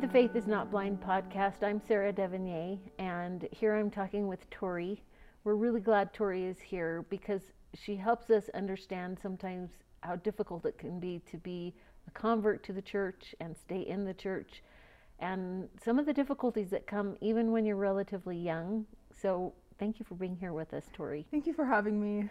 to 0.00 0.06
the 0.06 0.12
Faith 0.12 0.36
is 0.36 0.46
Not 0.46 0.70
Blind 0.70 1.00
podcast. 1.00 1.64
I'm 1.64 1.80
Sarah 1.88 2.12
Devonier, 2.12 2.78
and 3.00 3.48
here 3.50 3.74
I'm 3.74 3.90
talking 3.90 4.28
with 4.28 4.48
Tori. 4.48 5.02
We're 5.42 5.56
really 5.56 5.80
glad 5.80 6.12
Tori 6.12 6.44
is 6.44 6.60
here 6.60 7.04
because 7.10 7.40
she 7.74 7.96
helps 7.96 8.30
us 8.30 8.48
understand 8.54 9.18
sometimes 9.20 9.70
how 10.02 10.14
difficult 10.14 10.66
it 10.66 10.78
can 10.78 11.00
be 11.00 11.20
to 11.28 11.36
be 11.36 11.74
a 12.06 12.12
convert 12.12 12.62
to 12.64 12.72
the 12.72 12.82
church 12.82 13.34
and 13.40 13.56
stay 13.56 13.80
in 13.80 14.04
the 14.04 14.14
church, 14.14 14.62
and 15.18 15.68
some 15.82 15.98
of 15.98 16.06
the 16.06 16.12
difficulties 16.12 16.70
that 16.70 16.86
come 16.86 17.16
even 17.20 17.50
when 17.50 17.66
you're 17.66 17.74
relatively 17.74 18.36
young. 18.36 18.86
So, 19.20 19.52
thank 19.80 19.98
you 19.98 20.04
for 20.04 20.14
being 20.14 20.36
here 20.36 20.52
with 20.52 20.74
us, 20.74 20.84
Tori. 20.92 21.26
Thank 21.32 21.44
you 21.44 21.54
for 21.54 21.64
having 21.64 22.00
me. 22.00 22.28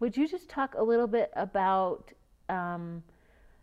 Would 0.00 0.18
you 0.18 0.28
just 0.28 0.50
talk 0.50 0.74
a 0.74 0.82
little 0.82 1.06
bit 1.06 1.30
about 1.34 2.12
um, 2.50 3.02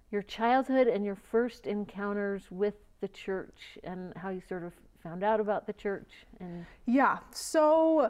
your 0.09 0.23
childhood 0.23 0.88
and 0.88 1.06
your 1.06 1.16
first 1.16 1.67
encounters 1.67 2.50
with 2.50 2.76
the 3.04 3.08
church 3.10 3.78
and 3.84 4.14
how 4.16 4.30
you 4.30 4.42
sort 4.48 4.64
of 4.64 4.72
found 5.04 5.26
out 5.26 5.42
about 5.42 5.68
the 5.68 5.74
church 5.74 6.10
and 6.40 6.66
Yeah, 6.86 7.18
so 7.32 8.10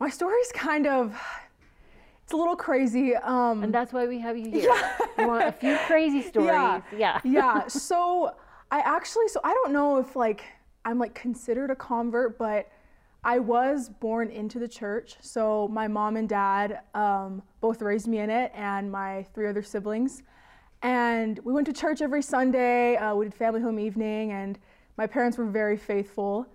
my 0.00 0.10
story's 0.10 0.50
kind 0.52 0.88
of 0.88 1.16
it's 2.24 2.32
a 2.34 2.36
little 2.36 2.56
crazy. 2.56 3.14
Um, 3.14 3.62
and 3.62 3.72
that's 3.72 3.90
why 3.92 4.06
we 4.06 4.18
have 4.18 4.36
you 4.36 4.50
here. 4.60 4.74
we 5.16 5.24
want 5.24 5.44
a 5.44 5.52
few 5.52 5.78
crazy 5.86 6.20
stories. 6.30 6.48
Yeah. 6.48 6.82
Yeah. 6.94 7.20
yeah. 7.24 7.68
So 7.68 8.34
I 8.70 8.80
actually, 8.80 9.28
so 9.28 9.40
I 9.44 9.54
don't 9.54 9.72
know 9.72 9.98
if 9.98 10.14
like 10.14 10.44
I'm 10.84 10.98
like 10.98 11.14
considered 11.14 11.70
a 11.70 11.76
convert, 11.76 12.36
but 12.36 12.68
I 13.24 13.38
was 13.38 13.88
born 13.88 14.28
into 14.30 14.58
the 14.58 14.68
church. 14.68 15.16
So 15.20 15.68
my 15.68 15.88
mom 15.88 16.16
and 16.16 16.28
dad 16.28 16.80
um, 16.94 17.42
both 17.60 17.80
raised 17.80 18.08
me 18.08 18.18
in 18.18 18.28
it, 18.30 18.50
and 18.54 18.90
my 18.92 19.24
three 19.34 19.48
other 19.48 19.62
siblings. 19.62 20.22
And 20.82 21.38
we 21.40 21.52
went 21.52 21.66
to 21.66 21.72
church 21.72 22.00
every 22.02 22.22
Sunday. 22.22 22.96
Uh, 22.96 23.14
we 23.14 23.26
did 23.26 23.34
family 23.34 23.60
home 23.60 23.78
evening, 23.80 24.32
and 24.32 24.58
my 24.96 25.06
parents 25.06 25.36
were 25.36 25.46
very 25.46 25.76
faithful. 25.76 26.46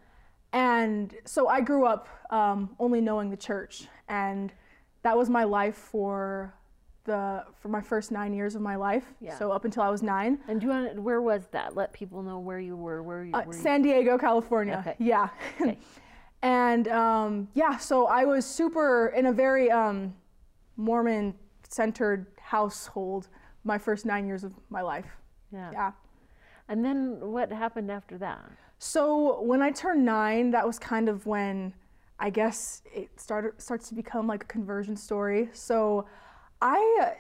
And 0.54 1.14
so 1.26 1.48
I 1.48 1.62
grew 1.62 1.86
up 1.86 2.08
um, 2.30 2.76
only 2.80 3.02
knowing 3.02 3.30
the 3.30 3.38
church, 3.38 3.88
and 4.08 4.54
that 5.02 5.18
was 5.18 5.30
my 5.30 5.44
life 5.44 5.76
for 5.76 6.54
the 7.06 7.44
for 7.60 7.68
my 7.68 7.82
first 7.82 8.12
nine 8.12 8.34
years 8.34 8.56
of 8.56 8.62
my 8.62 8.76
life. 8.76 9.04
Yeah. 9.20 9.38
So 9.38 9.52
up 9.52 9.66
until 9.66 9.84
I 9.84 9.90
was 9.90 10.02
nine. 10.02 10.40
And 10.48 10.62
do 10.62 10.68
you 10.68 10.72
want 10.72 11.00
where 11.02 11.22
was 11.22 11.48
that? 11.52 11.76
Let 11.76 11.92
people 11.92 12.22
know 12.24 12.40
where 12.40 12.60
you 12.60 12.78
were. 12.78 13.04
Where 13.04 13.26
you 13.26 13.34
Uh, 13.34 13.44
were. 13.48 13.54
San 13.54 13.82
Diego, 13.82 14.18
California. 14.18 14.78
Okay. 14.80 14.96
Yeah. 15.00 15.30
Okay. 15.60 15.78
and 16.44 16.88
um, 16.88 17.50
yeah, 17.56 17.78
so 17.78 18.06
I 18.06 18.24
was 18.24 18.46
super 18.46 19.08
in 19.08 19.26
a 19.26 19.34
very 19.34 19.70
um, 19.70 20.14
Mormon 20.78 21.34
centered 21.68 22.28
household 22.40 23.28
my 23.64 23.78
first 23.78 24.06
nine 24.06 24.28
years 24.28 24.44
of 24.44 24.54
my 24.70 24.82
life. 24.82 25.08
yeah. 25.52 25.72
Yeah. 25.72 25.92
And 26.70 26.84
then 26.84 27.20
what 27.20 27.52
happened 27.52 27.92
after 27.92 28.18
that? 28.20 28.40
So 28.80 29.42
when 29.42 29.62
I 29.62 29.72
turned 29.72 30.06
nine, 30.06 30.52
that 30.52 30.66
was 30.66 30.80
kind 30.80 31.10
of 31.10 31.26
when 31.26 31.74
I 32.20 32.30
guess 32.30 32.82
it 32.94 33.10
started 33.20 33.62
starts 33.62 33.90
to 33.90 33.96
become 33.96 34.28
like 34.28 34.44
a 34.44 34.48
conversion 34.48 34.96
story. 34.96 35.50
So 35.54 36.06
I 36.62 37.14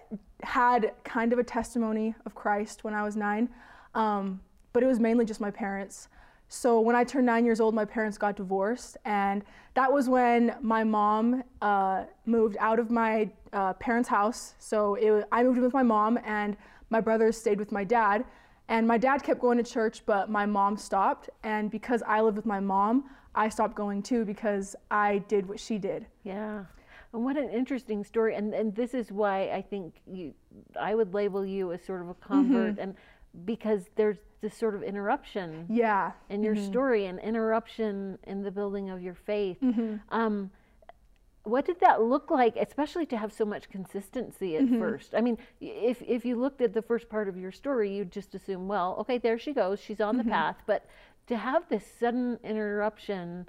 had 0.43 0.93
kind 1.03 1.33
of 1.33 1.39
a 1.39 1.43
testimony 1.43 2.15
of 2.25 2.35
Christ 2.35 2.83
when 2.83 2.93
I 2.93 3.03
was 3.03 3.15
nine, 3.15 3.49
um, 3.95 4.39
but 4.71 4.83
it 4.83 4.87
was 4.87 4.99
mainly 4.99 5.25
just 5.25 5.41
my 5.41 5.51
parents. 5.51 6.07
So 6.47 6.79
when 6.79 6.95
I 6.95 7.03
turned 7.03 7.25
nine 7.25 7.45
years 7.45 7.59
old, 7.59 7.73
my 7.73 7.85
parents 7.85 8.17
got 8.17 8.35
divorced, 8.35 8.95
and 9.05 9.43
that 9.73 9.91
was 9.91 10.07
when 10.07 10.55
my 10.61 10.83
mom 10.83 11.43
uh, 11.61 12.05
moved 12.25 12.55
out 12.59 12.79
of 12.79 12.91
my 12.91 13.29
uh, 13.53 13.73
parents' 13.73 14.09
house. 14.09 14.55
So 14.59 14.95
it, 14.95 15.25
I 15.31 15.43
moved 15.43 15.57
in 15.57 15.63
with 15.63 15.73
my 15.73 15.83
mom, 15.83 16.19
and 16.25 16.57
my 16.89 16.99
brothers 16.99 17.37
stayed 17.37 17.59
with 17.59 17.71
my 17.71 17.83
dad. 17.83 18.25
And 18.69 18.87
my 18.87 18.97
dad 18.97 19.23
kept 19.23 19.41
going 19.41 19.57
to 19.57 19.63
church, 19.63 20.05
but 20.05 20.29
my 20.29 20.45
mom 20.45 20.77
stopped. 20.77 21.29
And 21.43 21.69
because 21.69 22.01
I 22.07 22.21
lived 22.21 22.37
with 22.37 22.45
my 22.45 22.59
mom, 22.59 23.09
I 23.35 23.49
stopped 23.49 23.75
going 23.75 24.01
too 24.01 24.25
because 24.25 24.75
I 24.89 25.17
did 25.27 25.47
what 25.47 25.59
she 25.59 25.77
did. 25.77 26.05
Yeah. 26.23 26.65
And 27.11 27.23
what 27.25 27.35
an 27.37 27.49
interesting 27.49 28.03
story. 28.03 28.35
And 28.35 28.53
and 28.53 28.73
this 28.75 28.93
is 28.93 29.11
why 29.11 29.49
I 29.49 29.61
think 29.61 30.01
you 30.07 30.33
I 30.79 30.95
would 30.95 31.13
label 31.13 31.45
you 31.45 31.71
as 31.73 31.83
sort 31.83 32.01
of 32.01 32.09
a 32.09 32.13
convert 32.15 32.79
and 32.79 32.95
because 33.45 33.89
there's 33.95 34.17
this 34.41 34.55
sort 34.55 34.75
of 34.75 34.83
interruption 34.83 35.65
Yeah. 35.69 36.11
in 36.29 36.43
your 36.43 36.55
story 36.55 37.05
and 37.07 37.19
interruption 37.19 38.19
in 38.23 38.43
the 38.43 38.51
building 38.51 38.89
of 38.89 39.01
your 39.01 39.15
faith. 39.15 39.57
Mm-hmm. 39.61 39.95
Um, 40.09 40.51
what 41.43 41.65
did 41.65 41.79
that 41.81 42.01
look 42.01 42.31
like, 42.31 42.55
especially 42.55 43.05
to 43.07 43.17
have 43.17 43.31
so 43.33 43.45
much 43.45 43.69
consistency 43.69 44.55
at 44.55 44.63
Mm-hmm. 44.63 44.79
first? 44.79 45.13
I 45.15 45.21
mean, 45.21 45.37
if 45.59 46.01
if 46.01 46.23
you 46.25 46.35
looked 46.37 46.61
at 46.61 46.73
the 46.73 46.81
first 46.81 47.09
part 47.09 47.27
of 47.27 47.37
your 47.37 47.51
story, 47.51 47.93
you'd 47.95 48.11
just 48.11 48.33
assume, 48.35 48.67
well, 48.67 48.95
okay, 48.99 49.17
there 49.17 49.37
she 49.37 49.53
goes, 49.53 49.79
she's 49.79 49.99
on 50.01 50.15
Mm-hmm. 50.17 50.27
the 50.27 50.31
path. 50.31 50.57
But 50.65 50.85
to 51.27 51.37
have 51.37 51.67
this 51.69 51.85
sudden 51.99 52.39
interruption, 52.43 53.47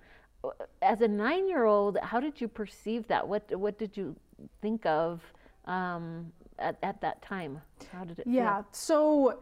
as 0.83 1.01
a 1.01 1.09
nine-year-old, 1.09 1.99
how 2.03 2.21
did 2.21 2.41
you 2.41 2.49
perceive 2.49 3.07
that? 3.09 3.27
What 3.27 3.43
what 3.59 3.79
did 3.79 3.97
you 3.97 4.17
think 4.61 4.85
of 4.87 5.23
um, 5.67 6.33
at 6.59 6.77
at 6.83 7.01
that 7.01 7.23
time? 7.23 7.61
How 7.93 8.05
did 8.05 8.19
it? 8.19 8.27
Yeah. 8.27 8.63
So 8.73 9.39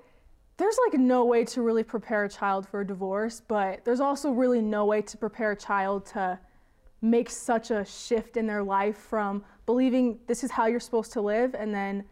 there's 0.58 0.78
like 0.86 1.00
no 1.00 1.24
way 1.24 1.44
to 1.46 1.62
really 1.62 1.82
prepare 1.82 2.24
a 2.24 2.28
child 2.28 2.69
for 2.69 2.82
a 2.82 2.86
divorce, 2.86 3.40
but 3.48 3.84
there's 3.84 4.00
also 4.00 4.30
really 4.30 4.60
no 4.60 4.84
way 4.84 5.00
to 5.02 5.16
prepare 5.16 5.52
a 5.52 5.56
child 5.56 6.04
to 6.06 6.38
make 7.02 7.28
such 7.28 7.70
a 7.70 7.84
shift 7.84 8.36
in 8.36 8.46
their 8.46 8.62
life 8.62 8.96
from 8.96 9.44
believing 9.66 10.18
this 10.26 10.44
is 10.44 10.52
how 10.52 10.66
you're 10.66 10.80
supposed 10.80 11.12
to 11.12 11.20
live 11.20 11.54
and 11.54 11.74
then 11.74 12.04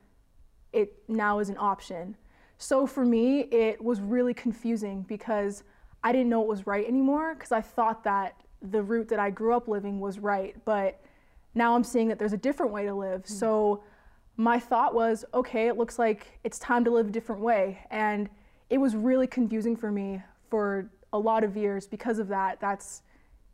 it 0.72 1.02
now 1.08 1.38
is 1.38 1.48
an 1.48 1.56
option. 1.58 2.16
So 2.58 2.86
for 2.86 3.04
me, 3.04 3.40
it 3.52 3.82
was 3.82 4.00
really 4.00 4.34
confusing 4.34 5.02
because 5.08 5.62
I 6.02 6.12
didn't 6.12 6.28
know 6.28 6.42
it 6.42 6.48
was 6.48 6.66
right 6.66 6.86
anymore 6.86 7.34
because 7.34 7.52
I 7.52 7.60
thought 7.60 8.04
that 8.04 8.34
the 8.62 8.82
route 8.82 9.08
that 9.08 9.18
I 9.18 9.30
grew 9.30 9.54
up 9.54 9.68
living 9.68 10.00
was 10.00 10.18
right, 10.18 10.54
but 10.64 11.00
now 11.54 11.74
I'm 11.74 11.84
seeing 11.84 12.08
that 12.08 12.18
there's 12.18 12.32
a 12.32 12.38
different 12.38 12.72
way 12.72 12.84
to 12.84 12.94
live. 12.94 13.24
Hmm. 13.26 13.32
So 13.32 13.82
my 14.36 14.58
thought 14.58 14.94
was, 14.94 15.24
okay, 15.34 15.68
it 15.68 15.76
looks 15.76 15.98
like 15.98 16.38
it's 16.44 16.58
time 16.58 16.84
to 16.84 16.90
live 16.90 17.08
a 17.08 17.10
different 17.10 17.42
way. 17.42 17.78
And 17.90 18.28
it 18.68 18.78
was 18.78 18.94
really 18.96 19.26
confusing 19.26 19.76
for 19.76 19.90
me 19.90 20.22
for 20.48 20.90
a 21.12 21.18
lot 21.18 21.44
of 21.44 21.56
years 21.56 21.86
because 21.86 22.18
of 22.18 22.28
that. 22.28 22.60
That's 22.60 23.02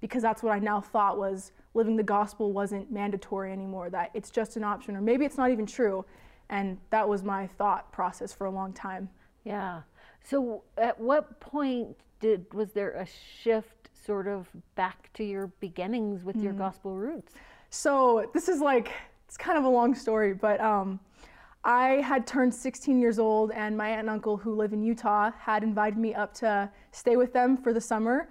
because 0.00 0.22
that's 0.22 0.42
what 0.42 0.52
I 0.52 0.58
now 0.58 0.80
thought 0.80 1.18
was 1.18 1.52
living 1.74 1.96
the 1.96 2.02
gospel 2.02 2.52
wasn't 2.52 2.90
mandatory 2.90 3.52
anymore, 3.52 3.90
that 3.90 4.10
it's 4.14 4.30
just 4.30 4.56
an 4.56 4.64
option, 4.64 4.96
or 4.96 5.00
maybe 5.00 5.24
it's 5.24 5.36
not 5.36 5.50
even 5.50 5.66
true. 5.66 6.04
And 6.48 6.78
that 6.90 7.08
was 7.08 7.22
my 7.22 7.46
thought 7.58 7.90
process 7.92 8.32
for 8.32 8.46
a 8.46 8.50
long 8.50 8.72
time. 8.72 9.08
Yeah. 9.44 9.82
So 10.22 10.62
at 10.78 10.98
what 11.00 11.38
point 11.40 11.96
did 12.20 12.52
was 12.54 12.72
there 12.72 12.92
a 12.92 13.06
shift 13.06 13.90
sort 14.06 14.26
of 14.26 14.48
back 14.74 15.10
to 15.14 15.24
your 15.24 15.48
beginnings 15.60 16.24
with 16.24 16.36
Mm. 16.36 16.44
your 16.44 16.52
gospel 16.52 16.94
roots? 16.96 17.34
So 17.70 18.30
this 18.32 18.48
is 18.48 18.60
like 18.60 18.90
it's 19.26 19.36
kind 19.36 19.58
of 19.58 19.64
a 19.64 19.68
long 19.68 19.94
story, 19.94 20.32
but 20.34 20.60
um, 20.60 21.00
I 21.64 22.00
had 22.00 22.26
turned 22.28 22.54
16 22.54 23.00
years 23.00 23.18
old, 23.18 23.50
and 23.50 23.76
my 23.76 23.88
aunt 23.88 24.00
and 24.00 24.10
uncle 24.10 24.36
who 24.36 24.54
live 24.54 24.72
in 24.72 24.82
Utah 24.82 25.32
had 25.36 25.64
invited 25.64 25.98
me 25.98 26.14
up 26.14 26.32
to 26.34 26.70
stay 26.92 27.16
with 27.16 27.32
them 27.32 27.56
for 27.56 27.72
the 27.72 27.80
summer, 27.80 28.28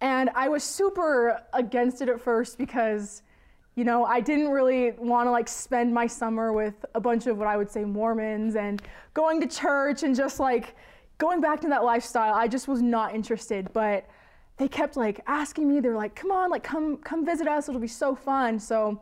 and 0.00 0.30
I 0.34 0.48
was 0.48 0.62
super 0.62 1.40
against 1.52 2.02
it 2.02 2.08
at 2.08 2.20
first 2.20 2.58
because, 2.58 3.22
you 3.74 3.84
know, 3.84 4.04
I 4.04 4.20
didn't 4.20 4.50
really 4.50 4.92
want 4.92 5.26
to 5.26 5.30
like 5.30 5.48
spend 5.48 5.92
my 5.92 6.06
summer 6.06 6.52
with 6.52 6.84
a 6.94 7.00
bunch 7.00 7.26
of 7.26 7.38
what 7.38 7.48
I 7.48 7.56
would 7.56 7.70
say 7.70 7.84
Mormons 7.84 8.56
and 8.56 8.82
going 9.14 9.40
to 9.40 9.46
church 9.46 10.02
and 10.02 10.14
just 10.14 10.38
like 10.38 10.76
going 11.18 11.40
back 11.40 11.60
to 11.62 11.68
that 11.68 11.84
lifestyle. 11.84 12.34
I 12.34 12.46
just 12.46 12.68
was 12.68 12.82
not 12.82 13.14
interested, 13.14 13.72
but 13.72 14.06
they 14.58 14.68
kept 14.68 14.96
like 14.96 15.20
asking 15.26 15.68
me. 15.68 15.80
They 15.80 15.88
were 15.88 15.96
like, 15.96 16.14
"Come 16.14 16.30
on, 16.30 16.50
like 16.50 16.62
come 16.62 16.98
come 16.98 17.24
visit 17.24 17.48
us. 17.48 17.68
It'll 17.68 17.80
be 17.80 17.88
so 17.88 18.14
fun." 18.14 18.58
So 18.58 19.00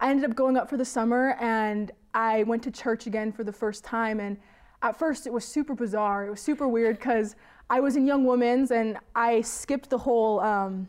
I 0.00 0.10
ended 0.10 0.28
up 0.30 0.36
going 0.36 0.56
up 0.56 0.68
for 0.68 0.76
the 0.76 0.84
summer 0.84 1.36
and 1.40 1.90
I 2.14 2.44
went 2.44 2.62
to 2.64 2.70
church 2.70 3.06
again 3.06 3.32
for 3.32 3.44
the 3.44 3.52
first 3.52 3.84
time. 3.84 4.20
And 4.20 4.36
at 4.82 4.96
first, 4.98 5.26
it 5.26 5.32
was 5.32 5.44
super 5.44 5.74
bizarre. 5.74 6.26
It 6.26 6.30
was 6.30 6.40
super 6.40 6.68
weird 6.68 6.98
because 6.98 7.34
I 7.70 7.80
was 7.80 7.96
in 7.96 8.06
Young 8.06 8.24
Women's 8.24 8.70
and 8.70 8.98
I 9.14 9.40
skipped 9.40 9.90
the 9.90 9.98
whole 9.98 10.40
um, 10.40 10.88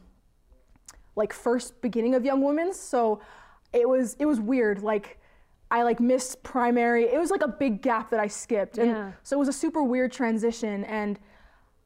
like 1.16 1.34
first 1.34 1.82
beginning 1.82 2.16
of 2.16 2.24
Young 2.24 2.42
Women's. 2.42 2.80
So 2.80 3.20
it 3.74 3.88
was 3.88 4.16
it 4.20 4.26
was 4.26 4.40
weird. 4.40 4.82
Like 4.84 5.20
I 5.72 5.84
like 5.84 6.00
missed 6.00 6.42
primary. 6.44 7.06
It 7.06 7.20
was 7.20 7.32
like 7.32 7.42
a 7.42 7.48
big 7.48 7.82
gap 7.82 8.10
that 8.12 8.20
I 8.20 8.28
skipped. 8.28 8.78
And 8.78 8.92
Yeah. 8.92 9.12
so 9.24 9.36
it 9.36 9.40
was 9.40 9.48
a 9.50 9.54
super 9.54 9.84
weird 9.84 10.12
transition 10.12 10.84
and 10.86 11.20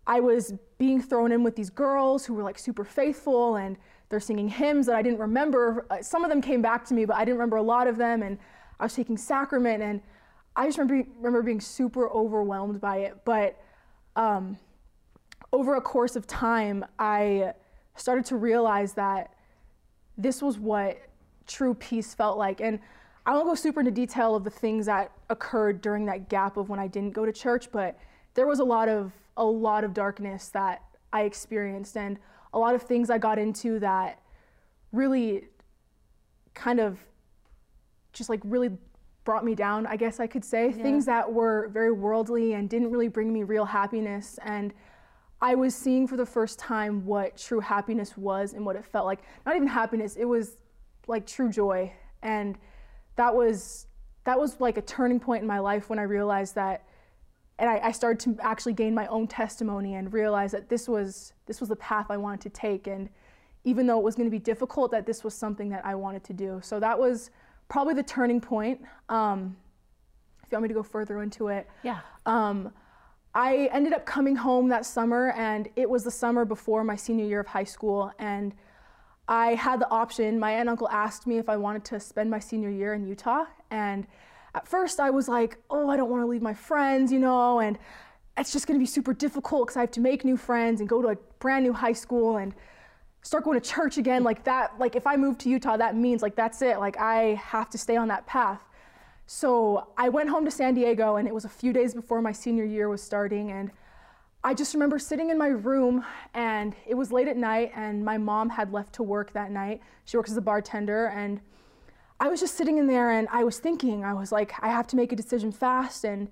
I 0.05 0.19
was 0.19 0.53
being 0.77 1.01
thrown 1.01 1.31
in 1.31 1.43
with 1.43 1.55
these 1.55 1.69
girls 1.69 2.25
who 2.25 2.33
were 2.33 2.43
like 2.43 2.59
super 2.59 2.83
faithful 2.83 3.55
and 3.55 3.77
they're 4.09 4.19
singing 4.19 4.49
hymns 4.49 4.85
that 4.87 4.95
I 4.95 5.01
didn't 5.01 5.19
remember. 5.19 5.85
Uh, 5.89 6.01
Some 6.01 6.23
of 6.25 6.29
them 6.29 6.41
came 6.41 6.61
back 6.61 6.85
to 6.85 6.93
me, 6.93 7.05
but 7.05 7.15
I 7.15 7.23
didn't 7.25 7.37
remember 7.37 7.55
a 7.55 7.61
lot 7.63 7.87
of 7.87 7.95
them. 7.97 8.21
And 8.21 8.37
I 8.79 8.83
was 8.83 8.93
taking 8.93 9.17
sacrament 9.17 9.81
and 9.81 10.01
I 10.55 10.65
just 10.65 10.77
remember, 10.77 11.09
remember 11.17 11.41
being 11.41 11.61
super 11.61 12.09
overwhelmed 12.09 12.79
by 12.79 12.97
it. 12.97 13.17
But 13.25 13.59
um, 14.15 14.57
over 15.51 15.75
a 15.75 15.81
course 15.81 16.15
of 16.15 16.27
time, 16.27 16.85
I 16.99 17.53
started 17.95 18.25
to 18.25 18.35
realize 18.35 18.93
that 18.93 19.33
this 20.17 20.41
was 20.41 20.59
what 20.59 20.99
true 21.47 21.73
peace 21.73 22.13
felt 22.13 22.37
like. 22.37 22.61
And 22.61 22.79
I 23.25 23.33
won't 23.33 23.45
go 23.45 23.55
super 23.55 23.79
into 23.79 23.91
detail 23.91 24.35
of 24.35 24.43
the 24.43 24.49
things 24.49 24.85
that 24.85 25.11
occurred 25.29 25.81
during 25.81 26.05
that 26.07 26.29
gap 26.29 26.57
of 26.57 26.69
when 26.69 26.79
I 26.79 26.87
didn't 26.87 27.11
go 27.11 27.25
to 27.25 27.31
church, 27.31 27.71
but 27.71 27.97
there 28.33 28.47
was 28.47 28.59
a 28.59 28.63
lot 28.63 28.89
of 28.89 29.13
a 29.37 29.45
lot 29.45 29.83
of 29.83 29.93
darkness 29.93 30.49
that 30.49 30.83
I 31.11 31.21
experienced 31.21 31.97
and 31.97 32.19
a 32.53 32.59
lot 32.59 32.75
of 32.75 32.83
things 32.83 33.09
I 33.09 33.17
got 33.17 33.39
into 33.39 33.79
that 33.79 34.19
really 34.91 35.45
kind 36.53 36.79
of 36.79 36.99
just 38.11 38.29
like 38.29 38.41
really 38.43 38.77
brought 39.23 39.45
me 39.45 39.55
down, 39.55 39.85
I 39.87 39.95
guess 39.95 40.19
I 40.19 40.27
could 40.27 40.43
say. 40.43 40.67
Yeah. 40.67 40.83
Things 40.83 41.05
that 41.05 41.31
were 41.31 41.69
very 41.69 41.91
worldly 41.91 42.53
and 42.53 42.69
didn't 42.69 42.91
really 42.91 43.07
bring 43.07 43.31
me 43.31 43.43
real 43.43 43.65
happiness. 43.65 44.37
And 44.43 44.73
I 45.41 45.55
was 45.55 45.75
seeing 45.75 46.07
for 46.07 46.17
the 46.17 46.25
first 46.25 46.59
time 46.59 47.05
what 47.05 47.37
true 47.37 47.59
happiness 47.59 48.17
was 48.17 48.53
and 48.53 48.65
what 48.65 48.75
it 48.75 48.85
felt 48.85 49.05
like. 49.05 49.19
Not 49.45 49.55
even 49.55 49.67
happiness, 49.67 50.15
it 50.15 50.25
was 50.25 50.57
like 51.07 51.25
true 51.25 51.49
joy. 51.49 51.91
And 52.21 52.57
that 53.15 53.33
was 53.33 53.87
that 54.25 54.39
was 54.39 54.61
like 54.61 54.77
a 54.77 54.81
turning 54.81 55.19
point 55.19 55.41
in 55.41 55.47
my 55.47 55.59
life 55.59 55.89
when 55.89 55.99
I 55.99 56.03
realized 56.03 56.55
that 56.55 56.85
and 57.59 57.69
I, 57.69 57.79
I 57.83 57.91
started 57.91 58.19
to 58.21 58.41
actually 58.41 58.73
gain 58.73 58.93
my 58.93 59.05
own 59.07 59.27
testimony 59.27 59.95
and 59.95 60.11
realize 60.11 60.51
that 60.53 60.69
this 60.69 60.87
was 60.87 61.33
this 61.45 61.59
was 61.59 61.69
the 61.69 61.75
path 61.75 62.07
I 62.09 62.17
wanted 62.17 62.41
to 62.41 62.49
take 62.49 62.87
and 62.87 63.09
even 63.65 63.87
though 63.87 63.99
it 63.99 64.03
was 64.03 64.15
going 64.15 64.27
to 64.27 64.31
be 64.31 64.39
difficult 64.39 64.91
that 64.91 65.05
this 65.05 65.23
was 65.23 65.33
something 65.33 65.69
that 65.69 65.85
I 65.85 65.95
wanted 65.95 66.23
to 66.25 66.33
do. 66.33 66.59
So 66.63 66.79
that 66.79 66.97
was 66.97 67.31
probably 67.73 67.95
the 67.95 68.03
turning 68.03 68.39
point. 68.39 68.79
Um, 69.09 69.57
if 70.43 70.51
you 70.51 70.55
want 70.57 70.61
me 70.61 70.67
to 70.67 70.75
go 70.75 70.83
further 70.83 71.23
into 71.23 71.47
it. 71.47 71.67
Yeah. 71.81 72.01
Um, 72.27 72.71
I 73.33 73.67
ended 73.71 73.93
up 73.93 74.05
coming 74.05 74.35
home 74.35 74.69
that 74.69 74.85
summer, 74.85 75.31
and 75.31 75.67
it 75.75 75.89
was 75.89 76.03
the 76.03 76.11
summer 76.11 76.45
before 76.45 76.83
my 76.83 76.95
senior 76.95 77.25
year 77.25 77.39
of 77.39 77.47
high 77.47 77.63
school. 77.63 78.11
And 78.19 78.53
I 79.27 79.55
had 79.55 79.81
the 79.81 79.89
option. 79.89 80.39
My 80.39 80.51
aunt 80.51 80.61
and 80.61 80.69
uncle 80.69 80.87
asked 80.89 81.25
me 81.25 81.39
if 81.39 81.49
I 81.49 81.57
wanted 81.57 81.83
to 81.85 81.99
spend 81.99 82.29
my 82.29 82.37
senior 82.37 82.69
year 82.69 82.93
in 82.93 83.07
Utah. 83.07 83.45
And 83.71 84.05
at 84.53 84.67
first, 84.67 84.99
I 84.99 85.09
was 85.09 85.27
like, 85.27 85.57
oh, 85.71 85.89
I 85.89 85.97
don't 85.97 86.11
want 86.11 86.21
to 86.21 86.27
leave 86.27 86.43
my 86.43 86.53
friends, 86.53 87.11
you 87.11 87.17
know, 87.17 87.59
and 87.59 87.79
it's 88.37 88.53
just 88.53 88.67
going 88.67 88.79
to 88.79 88.83
be 88.83 88.85
super 88.85 89.15
difficult 89.15 89.65
because 89.65 89.77
I 89.77 89.81
have 89.81 89.91
to 89.91 89.99
make 89.99 90.23
new 90.23 90.37
friends 90.37 90.79
and 90.79 90.87
go 90.87 91.01
to 91.01 91.07
a 91.07 91.15
brand 91.39 91.65
new 91.65 91.73
high 91.73 91.93
school. 91.93 92.37
And 92.37 92.53
start 93.23 93.45
going 93.45 93.59
to 93.59 93.67
church 93.67 93.97
again 93.97 94.23
like 94.23 94.43
that 94.43 94.77
like 94.77 94.95
if 94.95 95.07
i 95.07 95.15
move 95.15 95.37
to 95.37 95.49
utah 95.49 95.77
that 95.77 95.95
means 95.95 96.21
like 96.21 96.35
that's 96.35 96.61
it 96.61 96.77
like 96.79 96.97
i 96.97 97.33
have 97.35 97.69
to 97.69 97.77
stay 97.77 97.95
on 97.95 98.07
that 98.09 98.25
path. 98.27 98.61
So 99.25 99.87
i 99.97 100.09
went 100.09 100.29
home 100.29 100.45
to 100.45 100.51
san 100.51 100.75
diego 100.75 101.15
and 101.15 101.27
it 101.27 101.33
was 101.33 101.45
a 101.45 101.49
few 101.49 101.73
days 101.73 101.93
before 101.93 102.21
my 102.21 102.33
senior 102.33 102.65
year 102.65 102.89
was 102.89 103.01
starting 103.01 103.51
and 103.51 103.71
i 104.43 104.53
just 104.53 104.73
remember 104.73 104.99
sitting 104.99 105.29
in 105.29 105.37
my 105.37 105.47
room 105.47 106.05
and 106.33 106.75
it 106.85 106.95
was 106.95 107.11
late 107.11 107.29
at 107.29 107.37
night 107.37 107.71
and 107.75 108.03
my 108.03 108.17
mom 108.17 108.49
had 108.49 108.73
left 108.73 108.93
to 108.93 109.03
work 109.03 109.31
that 109.33 109.51
night. 109.51 109.81
She 110.05 110.17
works 110.17 110.29
as 110.29 110.37
a 110.37 110.41
bartender 110.41 111.05
and 111.07 111.39
i 112.19 112.27
was 112.27 112.41
just 112.41 112.55
sitting 112.55 112.77
in 112.77 112.87
there 112.87 113.11
and 113.11 113.27
i 113.31 113.43
was 113.43 113.57
thinking 113.59 114.03
i 114.03 114.13
was 114.13 114.31
like 114.31 114.53
i 114.61 114.67
have 114.67 114.85
to 114.87 114.95
make 114.97 115.13
a 115.13 115.15
decision 115.15 115.51
fast 115.51 116.03
and 116.03 116.29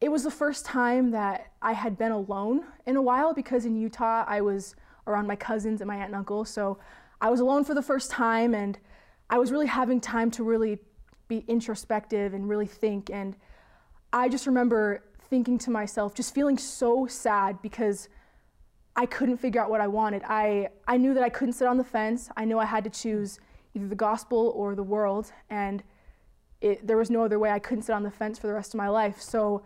it 0.00 0.10
was 0.10 0.22
the 0.22 0.30
first 0.30 0.64
time 0.64 1.10
that 1.10 1.50
i 1.60 1.72
had 1.72 1.98
been 1.98 2.12
alone 2.12 2.64
in 2.86 2.96
a 2.96 3.02
while 3.02 3.34
because 3.34 3.66
in 3.66 3.76
utah 3.76 4.24
i 4.28 4.40
was 4.40 4.76
around 5.10 5.26
my 5.26 5.36
cousins 5.36 5.80
and 5.80 5.88
my 5.88 5.96
aunt 5.96 6.06
and 6.06 6.16
uncle. 6.16 6.44
So 6.44 6.78
I 7.20 7.30
was 7.30 7.40
alone 7.40 7.64
for 7.64 7.74
the 7.74 7.82
first 7.82 8.10
time 8.10 8.54
and 8.54 8.78
I 9.28 9.38
was 9.38 9.52
really 9.52 9.66
having 9.66 10.00
time 10.00 10.30
to 10.32 10.44
really 10.44 10.78
be 11.28 11.44
introspective 11.46 12.34
and 12.34 12.48
really 12.48 12.66
think. 12.66 13.10
And 13.10 13.36
I 14.12 14.28
just 14.28 14.46
remember 14.46 15.04
thinking 15.28 15.58
to 15.58 15.70
myself, 15.70 16.14
just 16.14 16.34
feeling 16.34 16.58
so 16.58 17.06
sad 17.06 17.62
because 17.62 18.08
I 18.96 19.06
couldn't 19.06 19.36
figure 19.36 19.60
out 19.60 19.70
what 19.70 19.80
I 19.80 19.86
wanted. 19.86 20.22
I, 20.26 20.68
I 20.88 20.96
knew 20.96 21.14
that 21.14 21.22
I 21.22 21.28
couldn't 21.28 21.52
sit 21.52 21.68
on 21.68 21.78
the 21.78 21.84
fence. 21.84 22.28
I 22.36 22.44
knew 22.44 22.58
I 22.58 22.64
had 22.64 22.84
to 22.84 22.90
choose 22.90 23.38
either 23.74 23.86
the 23.86 23.94
gospel 23.94 24.52
or 24.56 24.74
the 24.74 24.82
world. 24.82 25.30
And 25.48 25.82
it, 26.60 26.84
there 26.86 26.96
was 26.96 27.10
no 27.10 27.24
other 27.24 27.38
way. 27.38 27.50
I 27.50 27.60
couldn't 27.60 27.82
sit 27.82 27.92
on 27.92 28.02
the 28.02 28.10
fence 28.10 28.38
for 28.38 28.48
the 28.48 28.52
rest 28.52 28.74
of 28.74 28.78
my 28.78 28.88
life. 28.88 29.20
So 29.20 29.62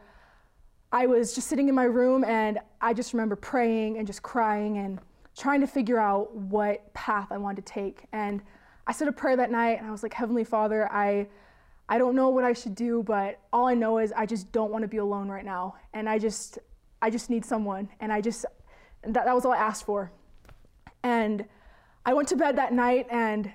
I 0.92 1.06
was 1.06 1.34
just 1.34 1.48
sitting 1.48 1.68
in 1.68 1.74
my 1.74 1.84
room 1.84 2.22
and 2.22 2.60
I 2.80 2.92
just 2.92 3.12
remember 3.14 3.34
praying 3.34 3.96
and 3.96 4.06
just 4.06 4.22
crying 4.22 4.78
and 4.78 5.00
trying 5.36 5.60
to 5.60 5.66
figure 5.66 5.98
out 5.98 6.34
what 6.34 6.92
path 6.94 7.28
I 7.30 7.38
wanted 7.38 7.66
to 7.66 7.72
take. 7.72 8.04
And 8.12 8.42
I 8.86 8.92
said 8.92 9.08
a 9.08 9.12
prayer 9.12 9.36
that 9.36 9.50
night 9.50 9.78
and 9.78 9.86
I 9.86 9.90
was 9.90 10.02
like, 10.02 10.14
Heavenly 10.14 10.44
Father, 10.44 10.90
I 10.92 11.28
I 11.86 11.98
don't 11.98 12.14
know 12.14 12.30
what 12.30 12.44
I 12.44 12.54
should 12.54 12.74
do, 12.74 13.02
but 13.02 13.38
all 13.52 13.66
I 13.66 13.74
know 13.74 13.98
is 13.98 14.10
I 14.12 14.24
just 14.24 14.50
don't 14.52 14.70
want 14.70 14.82
to 14.82 14.88
be 14.88 14.96
alone 14.96 15.28
right 15.28 15.44
now. 15.44 15.74
And 15.92 16.08
I 16.08 16.18
just 16.18 16.58
I 17.02 17.10
just 17.10 17.30
need 17.30 17.44
someone. 17.44 17.88
And 18.00 18.12
I 18.12 18.20
just 18.20 18.46
that, 19.02 19.24
that 19.24 19.34
was 19.34 19.44
all 19.44 19.52
I 19.52 19.58
asked 19.58 19.84
for. 19.84 20.10
And 21.02 21.44
I 22.06 22.14
went 22.14 22.28
to 22.28 22.36
bed 22.36 22.56
that 22.56 22.72
night 22.72 23.06
and 23.10 23.52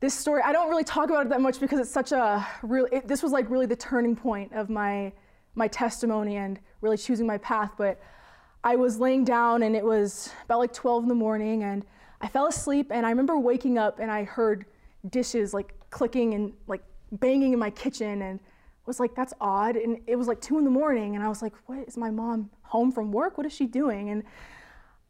this 0.00 0.14
story 0.14 0.42
I 0.44 0.52
don't 0.52 0.70
really 0.70 0.84
talk 0.84 1.10
about 1.10 1.26
it 1.26 1.28
that 1.30 1.40
much 1.40 1.58
because 1.58 1.80
it's 1.80 1.90
such 1.90 2.12
a 2.12 2.46
really 2.62 3.00
this 3.04 3.22
was 3.22 3.32
like 3.32 3.50
really 3.50 3.66
the 3.66 3.76
turning 3.76 4.14
point 4.14 4.52
of 4.52 4.70
my 4.70 5.12
my 5.54 5.68
testimony 5.68 6.36
and 6.36 6.60
really 6.80 6.96
choosing 6.96 7.26
my 7.26 7.38
path, 7.38 7.72
but 7.76 8.00
I 8.64 8.76
was 8.76 8.98
laying 8.98 9.24
down 9.24 9.62
and 9.62 9.76
it 9.76 9.84
was 9.84 10.30
about 10.44 10.58
like 10.58 10.72
12 10.72 11.04
in 11.04 11.08
the 11.08 11.14
morning 11.14 11.62
and 11.62 11.84
I 12.20 12.28
fell 12.28 12.46
asleep 12.46 12.88
and 12.90 13.06
I 13.06 13.10
remember 13.10 13.38
waking 13.38 13.78
up 13.78 14.00
and 14.00 14.10
I 14.10 14.24
heard 14.24 14.66
dishes 15.08 15.54
like 15.54 15.74
clicking 15.90 16.34
and 16.34 16.52
like 16.66 16.82
banging 17.12 17.52
in 17.52 17.58
my 17.58 17.70
kitchen 17.70 18.22
and 18.22 18.40
was 18.86 18.98
like 18.98 19.14
that's 19.14 19.32
odd. 19.40 19.76
And 19.76 20.00
it 20.06 20.16
was 20.16 20.26
like 20.26 20.40
2 20.40 20.58
in 20.58 20.64
the 20.64 20.70
morning 20.70 21.14
and 21.14 21.24
I 21.24 21.28
was 21.28 21.42
like 21.42 21.54
what? 21.66 21.78
Is 21.86 21.96
my 21.96 22.10
mom 22.10 22.50
home 22.62 22.90
from 22.90 23.12
work? 23.12 23.38
What 23.38 23.46
is 23.46 23.52
she 23.52 23.66
doing? 23.66 24.10
And 24.10 24.24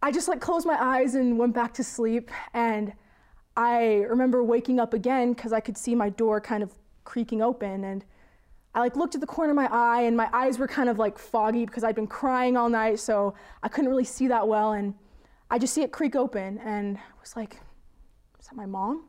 I 0.02 0.12
just 0.12 0.28
like 0.28 0.40
closed 0.40 0.66
my 0.66 0.80
eyes 0.80 1.14
and 1.14 1.38
went 1.38 1.54
back 1.54 1.72
to 1.74 1.84
sleep 1.84 2.30
and 2.52 2.92
I 3.56 4.04
remember 4.08 4.44
waking 4.44 4.78
up 4.78 4.92
again 4.94 5.34
cuz 5.34 5.52
I 5.52 5.60
could 5.60 5.76
see 5.76 5.94
my 5.94 6.10
door 6.10 6.40
kind 6.40 6.62
of 6.62 6.74
creaking 7.04 7.40
open 7.40 7.84
and 7.84 8.04
I 8.74 8.80
like 8.80 8.96
looked 8.96 9.14
at 9.14 9.20
the 9.20 9.26
corner 9.26 9.50
of 9.50 9.56
my 9.56 9.68
eye 9.70 10.02
and 10.02 10.16
my 10.16 10.28
eyes 10.32 10.58
were 10.58 10.68
kind 10.68 10.88
of 10.88 10.98
like 10.98 11.18
foggy 11.18 11.64
because 11.64 11.84
I'd 11.84 11.94
been 11.94 12.06
crying 12.06 12.56
all 12.56 12.68
night, 12.68 13.00
so 13.00 13.34
I 13.62 13.68
couldn't 13.68 13.90
really 13.90 14.04
see 14.04 14.28
that 14.28 14.46
well. 14.46 14.72
And 14.72 14.94
I 15.50 15.58
just 15.58 15.72
see 15.74 15.82
it 15.82 15.90
creak 15.90 16.14
open 16.14 16.58
and 16.58 16.98
I 16.98 17.20
was 17.20 17.34
like, 17.34 17.58
is 18.40 18.46
that 18.46 18.56
my 18.56 18.66
mom? 18.66 19.04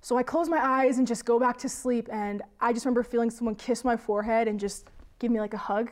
So 0.00 0.16
I 0.16 0.22
close 0.22 0.48
my 0.48 0.64
eyes 0.64 0.98
and 0.98 1.06
just 1.06 1.24
go 1.24 1.38
back 1.38 1.58
to 1.58 1.68
sleep. 1.68 2.08
And 2.10 2.42
I 2.60 2.72
just 2.72 2.86
remember 2.86 3.02
feeling 3.02 3.30
someone 3.30 3.54
kiss 3.54 3.84
my 3.84 3.96
forehead 3.96 4.48
and 4.48 4.58
just 4.58 4.88
give 5.18 5.30
me 5.30 5.40
like 5.40 5.54
a 5.54 5.58
hug. 5.58 5.90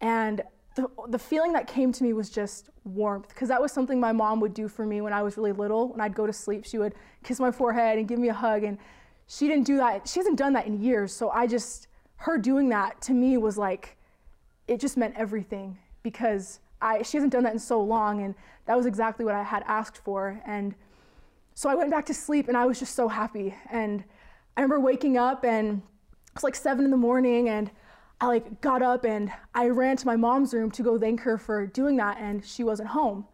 And 0.00 0.42
the, 0.76 0.88
the 1.08 1.18
feeling 1.18 1.52
that 1.54 1.66
came 1.66 1.90
to 1.90 2.04
me 2.04 2.12
was 2.12 2.30
just 2.30 2.70
warmth 2.84 3.28
because 3.28 3.48
that 3.48 3.60
was 3.60 3.72
something 3.72 3.98
my 3.98 4.12
mom 4.12 4.40
would 4.40 4.54
do 4.54 4.68
for 4.68 4.86
me 4.86 5.00
when 5.00 5.12
I 5.12 5.22
was 5.22 5.36
really 5.36 5.52
little. 5.52 5.88
When 5.88 6.00
I'd 6.00 6.14
go 6.14 6.26
to 6.26 6.32
sleep, 6.32 6.64
she 6.64 6.78
would 6.78 6.94
kiss 7.24 7.40
my 7.40 7.50
forehead 7.50 7.98
and 7.98 8.06
give 8.06 8.18
me 8.18 8.28
a 8.28 8.34
hug. 8.34 8.62
And 8.62 8.78
she 9.26 9.48
didn't 9.48 9.66
do 9.66 9.78
that. 9.78 10.06
She 10.06 10.20
hasn't 10.20 10.38
done 10.38 10.52
that 10.52 10.66
in 10.66 10.80
years. 10.80 11.12
So 11.12 11.30
I 11.30 11.46
just, 11.46 11.88
her 12.16 12.38
doing 12.38 12.68
that 12.70 13.00
to 13.02 13.12
me 13.12 13.36
was 13.36 13.58
like, 13.58 13.96
it 14.68 14.80
just 14.80 14.96
meant 14.96 15.14
everything 15.16 15.78
because 16.02 16.60
I, 16.80 17.02
she 17.02 17.16
hasn't 17.16 17.32
done 17.32 17.44
that 17.44 17.52
in 17.52 17.58
so 17.58 17.80
long, 17.80 18.22
and 18.22 18.34
that 18.66 18.76
was 18.76 18.86
exactly 18.86 19.24
what 19.24 19.34
I 19.34 19.42
had 19.42 19.64
asked 19.66 19.98
for. 19.98 20.40
And 20.46 20.74
so 21.54 21.68
I 21.68 21.74
went 21.74 21.90
back 21.90 22.06
to 22.06 22.14
sleep, 22.14 22.48
and 22.48 22.56
I 22.56 22.66
was 22.66 22.78
just 22.78 22.94
so 22.94 23.08
happy. 23.08 23.54
And 23.70 24.04
I 24.56 24.60
remember 24.60 24.80
waking 24.80 25.16
up, 25.16 25.44
and 25.44 25.78
it 25.78 26.34
was 26.34 26.44
like 26.44 26.54
seven 26.54 26.84
in 26.84 26.90
the 26.90 26.96
morning, 26.96 27.48
and 27.48 27.70
I 28.20 28.26
like 28.26 28.60
got 28.62 28.82
up 28.82 29.04
and 29.04 29.30
I 29.54 29.68
ran 29.68 29.96
to 29.98 30.06
my 30.06 30.16
mom's 30.16 30.54
room 30.54 30.70
to 30.72 30.82
go 30.82 30.98
thank 30.98 31.20
her 31.20 31.36
for 31.36 31.66
doing 31.66 31.96
that, 31.96 32.18
and 32.18 32.44
she 32.44 32.64
wasn't 32.64 32.88
home. 32.88 33.26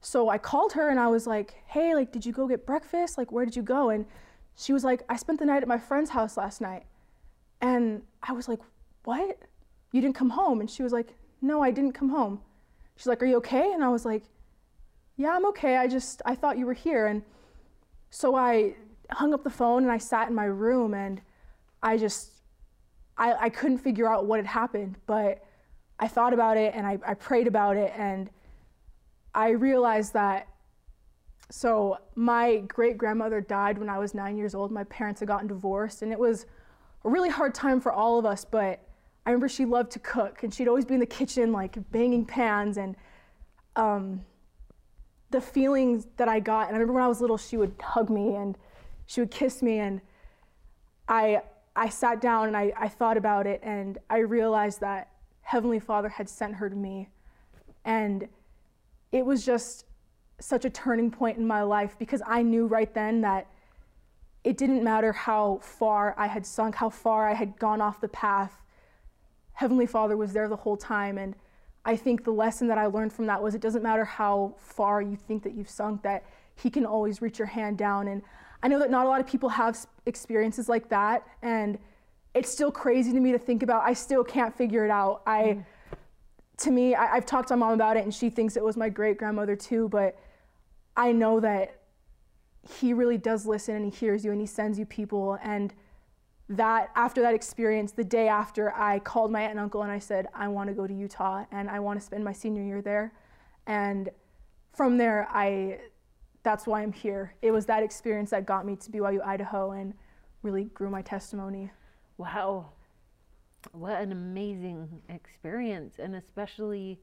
So 0.00 0.28
I 0.28 0.36
called 0.36 0.74
her 0.74 0.90
and 0.90 1.00
I 1.00 1.06
was 1.08 1.26
like, 1.26 1.54
"Hey, 1.66 1.94
like, 1.94 2.12
did 2.12 2.26
you 2.26 2.32
go 2.32 2.46
get 2.46 2.66
breakfast? 2.66 3.16
Like, 3.16 3.32
where 3.32 3.46
did 3.46 3.56
you 3.56 3.62
go?" 3.62 3.88
And 3.88 4.04
she 4.54 4.74
was 4.74 4.84
like, 4.84 5.02
"I 5.08 5.16
spent 5.16 5.38
the 5.38 5.46
night 5.46 5.62
at 5.62 5.68
my 5.68 5.78
friend's 5.78 6.10
house 6.10 6.36
last 6.36 6.60
night." 6.60 6.84
And 7.64 8.02
I 8.22 8.32
was 8.32 8.46
like, 8.46 8.60
What? 9.04 9.38
You 9.90 10.02
didn't 10.02 10.16
come 10.16 10.30
home? 10.30 10.60
And 10.60 10.70
she 10.70 10.82
was 10.82 10.92
like, 10.92 11.14
No, 11.40 11.62
I 11.62 11.70
didn't 11.70 11.92
come 11.92 12.10
home. 12.10 12.42
She's 12.96 13.06
like, 13.06 13.22
Are 13.22 13.26
you 13.26 13.38
okay? 13.38 13.72
And 13.72 13.82
I 13.82 13.88
was 13.88 14.04
like, 14.04 14.24
Yeah, 15.16 15.30
I'm 15.30 15.46
okay. 15.46 15.78
I 15.78 15.88
just, 15.88 16.20
I 16.26 16.34
thought 16.34 16.58
you 16.58 16.66
were 16.66 16.74
here. 16.74 17.06
And 17.06 17.22
so 18.10 18.36
I 18.36 18.74
hung 19.10 19.32
up 19.32 19.44
the 19.44 19.50
phone 19.50 19.82
and 19.82 19.90
I 19.90 19.96
sat 19.96 20.28
in 20.28 20.34
my 20.34 20.44
room 20.44 20.92
and 20.92 21.22
I 21.82 21.96
just, 21.96 22.32
I, 23.16 23.32
I 23.34 23.48
couldn't 23.48 23.78
figure 23.78 24.12
out 24.12 24.26
what 24.26 24.38
had 24.38 24.46
happened, 24.46 24.98
but 25.06 25.42
I 25.98 26.06
thought 26.06 26.34
about 26.34 26.58
it 26.58 26.74
and 26.74 26.86
I, 26.86 26.98
I 27.06 27.14
prayed 27.14 27.46
about 27.46 27.78
it 27.78 27.94
and 27.96 28.28
I 29.34 29.50
realized 29.50 30.12
that 30.12 30.48
so 31.50 31.96
my 32.14 32.58
great 32.68 32.98
grandmother 32.98 33.40
died 33.40 33.78
when 33.78 33.88
I 33.88 33.98
was 33.98 34.12
nine 34.12 34.36
years 34.36 34.54
old. 34.54 34.70
My 34.70 34.84
parents 34.84 35.20
had 35.20 35.28
gotten 35.28 35.46
divorced, 35.46 36.00
and 36.00 36.10
it 36.10 36.18
was 36.18 36.46
a 37.04 37.08
really 37.08 37.28
hard 37.28 37.54
time 37.54 37.80
for 37.80 37.92
all 37.92 38.18
of 38.18 38.26
us, 38.26 38.44
but 38.44 38.80
I 39.26 39.30
remember 39.30 39.48
she 39.48 39.64
loved 39.64 39.92
to 39.92 39.98
cook 39.98 40.42
and 40.42 40.52
she'd 40.52 40.68
always 40.68 40.84
be 40.84 40.94
in 40.94 41.00
the 41.00 41.06
kitchen 41.06 41.52
like 41.52 41.76
banging 41.90 42.24
pans 42.24 42.76
and 42.76 42.96
um, 43.76 44.24
the 45.30 45.40
feelings 45.40 46.06
that 46.16 46.28
I 46.28 46.40
got. 46.40 46.68
And 46.68 46.76
I 46.76 46.78
remember 46.78 46.94
when 46.94 47.02
I 47.02 47.08
was 47.08 47.20
little, 47.20 47.38
she 47.38 47.56
would 47.56 47.74
hug 47.80 48.10
me 48.10 48.34
and 48.34 48.56
she 49.06 49.20
would 49.20 49.30
kiss 49.30 49.62
me 49.62 49.78
and 49.78 50.00
I, 51.08 51.42
I 51.76 51.88
sat 51.88 52.20
down 52.20 52.48
and 52.48 52.56
I, 52.56 52.72
I 52.76 52.88
thought 52.88 53.16
about 53.16 53.46
it 53.46 53.60
and 53.62 53.98
I 54.08 54.18
realized 54.18 54.80
that 54.80 55.10
Heavenly 55.42 55.80
Father 55.80 56.08
had 56.08 56.28
sent 56.28 56.54
her 56.54 56.70
to 56.70 56.76
me. 56.76 57.08
And 57.84 58.28
it 59.12 59.24
was 59.24 59.44
just 59.44 59.84
such 60.40 60.64
a 60.64 60.70
turning 60.70 61.10
point 61.10 61.38
in 61.38 61.46
my 61.46 61.62
life 61.62 61.96
because 61.98 62.22
I 62.26 62.42
knew 62.42 62.66
right 62.66 62.92
then 62.92 63.20
that 63.22 63.46
it 64.44 64.58
didn't 64.58 64.84
matter 64.84 65.12
how 65.12 65.58
far 65.62 66.14
I 66.18 66.26
had 66.26 66.44
sunk, 66.44 66.76
how 66.76 66.90
far 66.90 67.26
I 67.28 67.32
had 67.32 67.58
gone 67.58 67.80
off 67.80 68.00
the 68.00 68.08
path. 68.08 68.62
Heavenly 69.54 69.86
Father 69.86 70.16
was 70.16 70.32
there 70.34 70.48
the 70.48 70.56
whole 70.56 70.76
time, 70.76 71.16
and 71.16 71.34
I 71.84 71.96
think 71.96 72.24
the 72.24 72.30
lesson 72.30 72.68
that 72.68 72.78
I 72.78 72.86
learned 72.86 73.12
from 73.12 73.26
that 73.26 73.42
was 73.42 73.54
it 73.54 73.60
doesn't 73.60 73.82
matter 73.82 74.04
how 74.04 74.54
far 74.58 75.00
you 75.00 75.16
think 75.16 75.42
that 75.44 75.54
you've 75.54 75.68
sunk, 75.68 76.02
that 76.02 76.24
He 76.56 76.70
can 76.70 76.84
always 76.84 77.22
reach 77.22 77.38
your 77.38 77.48
hand 77.48 77.78
down. 77.78 78.08
And 78.08 78.22
I 78.62 78.68
know 78.68 78.78
that 78.78 78.90
not 78.90 79.06
a 79.06 79.08
lot 79.08 79.20
of 79.20 79.26
people 79.26 79.48
have 79.50 79.78
experiences 80.06 80.68
like 80.68 80.88
that. 80.88 81.26
And 81.42 81.78
it's 82.34 82.50
still 82.50 82.72
crazy 82.72 83.12
to 83.12 83.20
me 83.20 83.32
to 83.32 83.38
think 83.38 83.62
about. 83.62 83.82
I 83.84 83.92
still 83.92 84.24
can't 84.24 84.56
figure 84.56 84.84
it 84.84 84.90
out. 84.90 85.22
I, 85.26 85.42
mm. 85.42 85.64
to 86.58 86.70
me, 86.70 86.94
I, 86.94 87.14
I've 87.16 87.26
talked 87.26 87.48
to 87.48 87.56
my 87.56 87.66
mom 87.66 87.74
about 87.74 87.96
it 87.96 88.04
and 88.04 88.14
she 88.14 88.30
thinks 88.30 88.56
it 88.56 88.64
was 88.64 88.76
my 88.76 88.88
great 88.88 89.18
grandmother 89.18 89.54
too. 89.54 89.88
But 89.88 90.18
I 90.96 91.12
know 91.12 91.40
that 91.40 91.80
He 92.68 92.92
really 92.92 93.18
does 93.18 93.46
listen 93.46 93.76
and 93.76 93.84
He 93.84 93.90
hears 93.90 94.24
you 94.24 94.32
and 94.32 94.40
He 94.40 94.46
sends 94.46 94.78
you 94.78 94.86
people. 94.86 95.38
And 95.42 95.74
that 96.48 96.90
after 96.94 97.22
that 97.22 97.34
experience, 97.34 97.92
the 97.92 98.04
day 98.04 98.28
after, 98.28 98.74
I 98.74 98.98
called 98.98 99.30
my 99.32 99.42
aunt 99.42 99.52
and 99.52 99.60
uncle 99.60 99.82
and 99.82 99.90
I 99.90 99.98
said, 99.98 100.28
I 100.34 100.48
want 100.48 100.68
to 100.68 100.74
go 100.74 100.86
to 100.86 100.94
Utah 100.94 101.44
and 101.50 101.70
I 101.70 101.80
want 101.80 101.98
to 101.98 102.04
spend 102.04 102.24
my 102.24 102.32
senior 102.32 102.62
year 102.62 102.82
there. 102.82 103.12
And 103.66 104.10
from 104.74 104.98
there, 104.98 105.28
I 105.30 105.78
that's 106.42 106.66
why 106.66 106.82
I'm 106.82 106.92
here. 106.92 107.34
It 107.40 107.50
was 107.50 107.64
that 107.66 107.82
experience 107.82 108.30
that 108.30 108.44
got 108.44 108.66
me 108.66 108.76
to 108.76 108.90
BYU 108.90 109.24
Idaho 109.24 109.72
and 109.72 109.94
really 110.42 110.64
grew 110.64 110.90
my 110.90 111.00
testimony. 111.00 111.70
Wow. 112.18 112.72
What 113.72 114.00
an 114.02 114.12
amazing 114.12 115.00
experience, 115.08 115.94
and 115.98 116.14
especially 116.14 117.00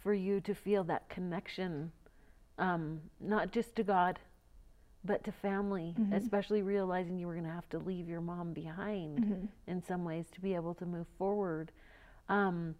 for 0.00 0.12
you 0.12 0.40
to 0.40 0.52
feel 0.52 0.82
that 0.84 1.08
connection, 1.08 1.92
um, 2.58 3.00
not 3.20 3.52
just 3.52 3.76
to 3.76 3.84
God, 3.84 4.18
but 5.04 5.24
to 5.24 5.32
family, 5.32 5.94
mm-hmm. 5.98 6.12
especially 6.12 6.62
realizing 6.62 7.18
you 7.18 7.26
were 7.26 7.34
going 7.34 7.46
to 7.46 7.52
have 7.52 7.68
to 7.70 7.78
leave 7.78 8.08
your 8.08 8.20
mom 8.20 8.52
behind 8.52 9.18
mm-hmm. 9.18 9.46
in 9.66 9.82
some 9.82 10.04
ways 10.04 10.26
to 10.32 10.40
be 10.40 10.54
able 10.54 10.74
to 10.74 10.86
move 10.86 11.06
forward. 11.18 11.72
Um, 12.28 12.74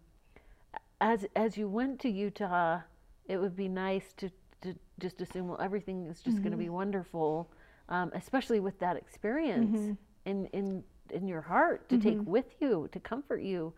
as 1.01 1.25
as 1.35 1.57
you 1.57 1.67
went 1.67 1.99
to 2.01 2.09
Utah, 2.09 2.79
it 3.25 3.37
would 3.37 3.55
be 3.55 3.67
nice 3.67 4.13
to 4.17 4.31
to 4.61 4.75
just 4.99 5.19
assume 5.21 5.49
well 5.49 5.59
everything 5.61 6.05
is 6.05 6.21
just 6.21 6.35
mm-hmm. 6.35 6.43
going 6.43 6.51
to 6.51 6.57
be 6.57 6.69
wonderful, 6.69 7.49
um, 7.89 8.11
especially 8.15 8.61
with 8.61 8.79
that 8.79 8.95
experience 8.95 9.77
mm-hmm. 9.77 9.93
in 10.25 10.45
in 10.47 10.83
in 11.09 11.27
your 11.27 11.41
heart 11.41 11.89
to 11.89 11.97
take 11.97 12.17
mm-hmm. 12.17 12.31
with 12.31 12.55
you 12.61 12.87
to 12.93 12.99
comfort 12.99 13.41
you. 13.41 13.73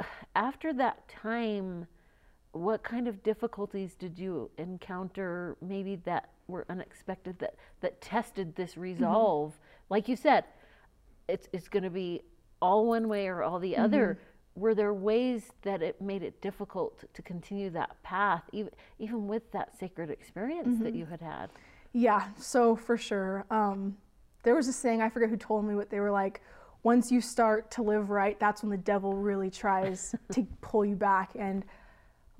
After 0.34 0.72
that 0.72 1.06
time 1.08 1.86
what 2.52 2.82
kind 2.82 3.06
of 3.06 3.22
difficulties 3.22 3.94
did 3.94 4.18
you 4.18 4.50
encounter 4.58 5.56
maybe 5.60 5.96
that 5.96 6.30
were 6.48 6.66
unexpected 6.68 7.38
that 7.38 7.54
that 7.80 8.00
tested 8.00 8.54
this 8.56 8.72
mm-hmm. 8.72 8.80
resolve 8.82 9.52
mm-hmm. 9.52 9.84
like 9.90 10.08
you 10.08 10.16
said 10.16 10.44
it's 11.28 11.48
it's 11.52 11.68
going 11.68 11.82
to 11.82 11.90
be 11.90 12.22
all 12.60 12.86
one 12.86 13.08
way 13.08 13.28
or 13.28 13.42
all 13.42 13.58
the 13.58 13.72
mm-hmm. 13.72 13.84
other 13.84 14.18
were 14.56 14.74
there 14.74 14.92
ways 14.92 15.52
that 15.62 15.80
it 15.80 16.00
made 16.02 16.22
it 16.22 16.40
difficult 16.40 17.04
to 17.14 17.22
continue 17.22 17.70
that 17.70 18.02
path 18.02 18.42
even 18.52 18.70
even 18.98 19.28
with 19.28 19.50
that 19.52 19.76
sacred 19.78 20.10
experience 20.10 20.74
mm-hmm. 20.74 20.84
that 20.84 20.94
you 20.94 21.06
had 21.06 21.20
had 21.20 21.50
yeah 21.92 22.28
so 22.36 22.74
for 22.74 22.96
sure 22.96 23.44
um, 23.50 23.96
there 24.42 24.56
was 24.56 24.66
a 24.66 24.72
saying 24.72 25.00
i 25.00 25.08
forget 25.08 25.28
who 25.28 25.36
told 25.36 25.64
me 25.64 25.74
what 25.74 25.88
they 25.88 26.00
were 26.00 26.10
like 26.10 26.40
once 26.82 27.12
you 27.12 27.20
start 27.20 27.70
to 27.70 27.82
live 27.82 28.10
right 28.10 28.40
that's 28.40 28.62
when 28.62 28.70
the 28.70 28.76
devil 28.76 29.14
really 29.14 29.50
tries 29.50 30.16
to 30.32 30.44
pull 30.60 30.84
you 30.84 30.96
back 30.96 31.30
and 31.38 31.64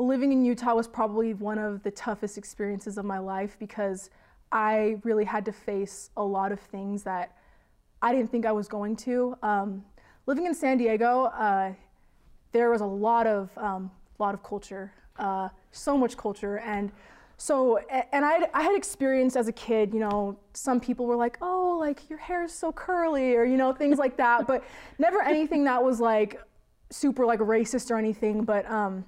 living 0.00 0.33
in 0.33 0.45
Utah 0.45 0.75
was 0.75 0.88
probably 0.88 1.35
one 1.35 1.59
of 1.59 1.83
the 1.83 1.90
toughest 1.90 2.38
experiences 2.38 2.97
of 2.97 3.04
my 3.04 3.19
life 3.19 3.57
because 3.59 4.11
I 4.50 4.97
really 5.04 5.25
had 5.25 5.45
to 5.45 5.52
face 5.52 6.11
a 6.16 6.23
lot 6.23 6.52
of 6.52 6.59
things 6.59 7.02
that 7.04 7.37
I 8.02 8.12
didn't 8.12 8.30
think 8.30 8.47
I 8.47 8.52
was 8.52 8.66
going 8.66 8.97
to. 8.97 9.37
Um, 9.42 9.85
living 10.26 10.47
in 10.47 10.54
San 10.54 10.78
Diego, 10.78 11.25
uh, 11.25 11.73
there 12.52 12.71
was 12.71 12.80
a 12.80 12.87
lot 12.87 13.26
of 13.26 13.50
um, 13.59 13.90
lot 14.19 14.35
of 14.35 14.42
culture, 14.42 14.92
uh, 15.19 15.50
so 15.71 15.97
much 15.97 16.16
culture, 16.16 16.59
and 16.59 16.90
so 17.37 17.78
and 18.12 18.25
I 18.25 18.49
I 18.54 18.62
had 18.62 18.75
experienced 18.75 19.37
as 19.37 19.49
a 19.49 19.52
kid, 19.52 19.92
you 19.92 20.00
know, 20.00 20.37
some 20.54 20.80
people 20.80 21.07
were 21.07 21.16
like, 21.16 21.37
oh, 21.42 21.76
like 21.78 22.09
your 22.09 22.19
hair 22.19 22.42
is 22.45 22.52
so 22.52 22.73
curly, 22.73 23.37
or 23.37 23.45
you 23.45 23.59
know, 23.59 23.73
things 23.73 23.99
like 23.99 24.16
that, 24.16 24.47
but 24.47 24.64
never 24.99 25.23
anything 25.23 25.64
that 25.64 25.83
was 25.85 26.00
like 26.00 26.40
super 26.90 27.26
like 27.26 27.40
racist 27.40 27.90
or 27.90 27.99
anything, 27.99 28.45
but. 28.45 28.69
Um, 28.71 29.04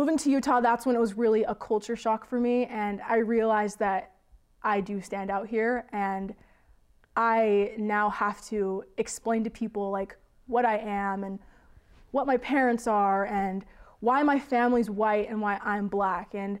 moving 0.00 0.16
to 0.16 0.30
Utah, 0.30 0.60
that's 0.60 0.86
when 0.86 0.96
it 0.96 0.98
was 0.98 1.18
really 1.18 1.44
a 1.44 1.54
culture 1.54 1.94
shock 1.94 2.26
for 2.26 2.40
me. 2.40 2.64
And 2.64 3.02
I 3.06 3.16
realized 3.16 3.80
that 3.80 4.12
I 4.62 4.80
do 4.80 5.02
stand 5.02 5.30
out 5.30 5.46
here. 5.46 5.84
And 5.92 6.34
I 7.16 7.72
now 7.76 8.08
have 8.08 8.42
to 8.46 8.82
explain 8.96 9.44
to 9.44 9.50
people 9.50 9.90
like 9.90 10.16
what 10.46 10.64
I 10.64 10.78
am 10.78 11.22
and 11.22 11.38
what 12.12 12.26
my 12.26 12.38
parents 12.38 12.86
are 12.86 13.26
and 13.26 13.62
why 14.00 14.22
my 14.22 14.38
family's 14.38 14.88
white 14.88 15.28
and 15.28 15.38
why 15.38 15.60
I'm 15.62 15.86
black. 15.88 16.30
And 16.32 16.58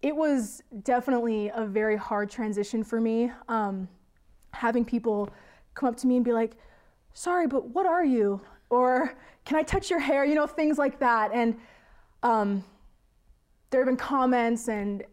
it 0.00 0.14
was 0.14 0.62
definitely 0.84 1.50
a 1.52 1.66
very 1.66 1.96
hard 1.96 2.30
transition 2.30 2.84
for 2.84 3.00
me. 3.00 3.32
Um, 3.48 3.88
having 4.52 4.84
people 4.84 5.28
come 5.74 5.88
up 5.88 5.96
to 5.96 6.06
me 6.06 6.14
and 6.14 6.24
be 6.24 6.32
like, 6.32 6.52
sorry, 7.14 7.48
but 7.48 7.70
what 7.70 7.84
are 7.84 8.04
you? 8.04 8.40
Or 8.70 9.12
can 9.44 9.56
I 9.56 9.64
touch 9.64 9.90
your 9.90 9.98
hair? 9.98 10.24
You 10.24 10.36
know, 10.36 10.46
things 10.46 10.78
like 10.78 11.00
that. 11.00 11.32
And 11.34 11.56
um, 12.22 12.64
there 13.70 13.80
have 13.80 13.86
been 13.86 13.96
comments 13.96 14.68
and 14.68 15.04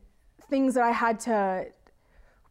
things 0.50 0.76
that 0.76 0.84
I 0.84 0.92
had 0.92 1.20
to 1.22 1.66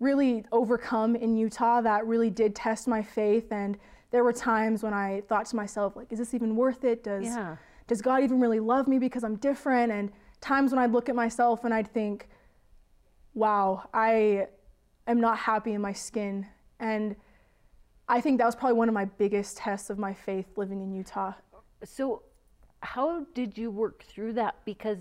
really 0.01 0.45
overcome 0.51 1.15
in 1.15 1.37
Utah 1.37 1.81
that 1.81 2.07
really 2.07 2.31
did 2.31 2.55
test 2.55 2.89
my 2.89 3.03
faith. 3.03 3.53
And 3.53 3.79
there 4.11 4.25
were 4.25 4.33
times 4.33 4.83
when 4.83 4.93
I 4.93 5.23
thought 5.29 5.47
to 5.47 5.57
myself, 5.57 5.97
like, 5.97 6.13
is 6.13 6.19
this 6.19 6.35
even 6.35 6.57
worth 6.57 6.85
it? 6.85 7.05
Does 7.05 7.25
yeah. 7.25 7.57
does 7.87 8.03
God 8.03 8.23
even 8.23 8.41
really 8.41 8.61
love 8.61 8.89
me 8.89 8.99
because 8.99 9.25
I'm 9.25 9.37
different? 9.37 9.93
And 9.93 10.11
times 10.41 10.73
when 10.73 10.79
I'd 10.79 10.93
look 10.93 11.09
at 11.09 11.15
myself 11.15 11.65
and 11.65 11.73
I'd 11.73 11.89
think, 11.89 12.29
wow, 13.35 13.89
I 13.95 14.49
am 15.07 15.21
not 15.21 15.39
happy 15.39 15.73
in 15.73 15.81
my 15.81 15.93
skin. 15.93 16.47
And 16.81 17.17
I 18.09 18.21
think 18.21 18.39
that 18.39 18.47
was 18.47 18.57
probably 18.57 18.77
one 18.77 18.89
of 18.89 18.95
my 18.95 19.05
biggest 19.05 19.57
tests 19.57 19.89
of 19.89 19.99
my 19.99 20.13
faith 20.13 20.47
living 20.57 20.83
in 20.83 20.93
Utah. 20.93 21.33
So, 21.85 22.23
how 22.81 23.25
did 23.35 23.57
you 23.57 23.71
work 23.71 24.03
through 24.03 24.33
that? 24.35 24.57
Because 24.65 24.99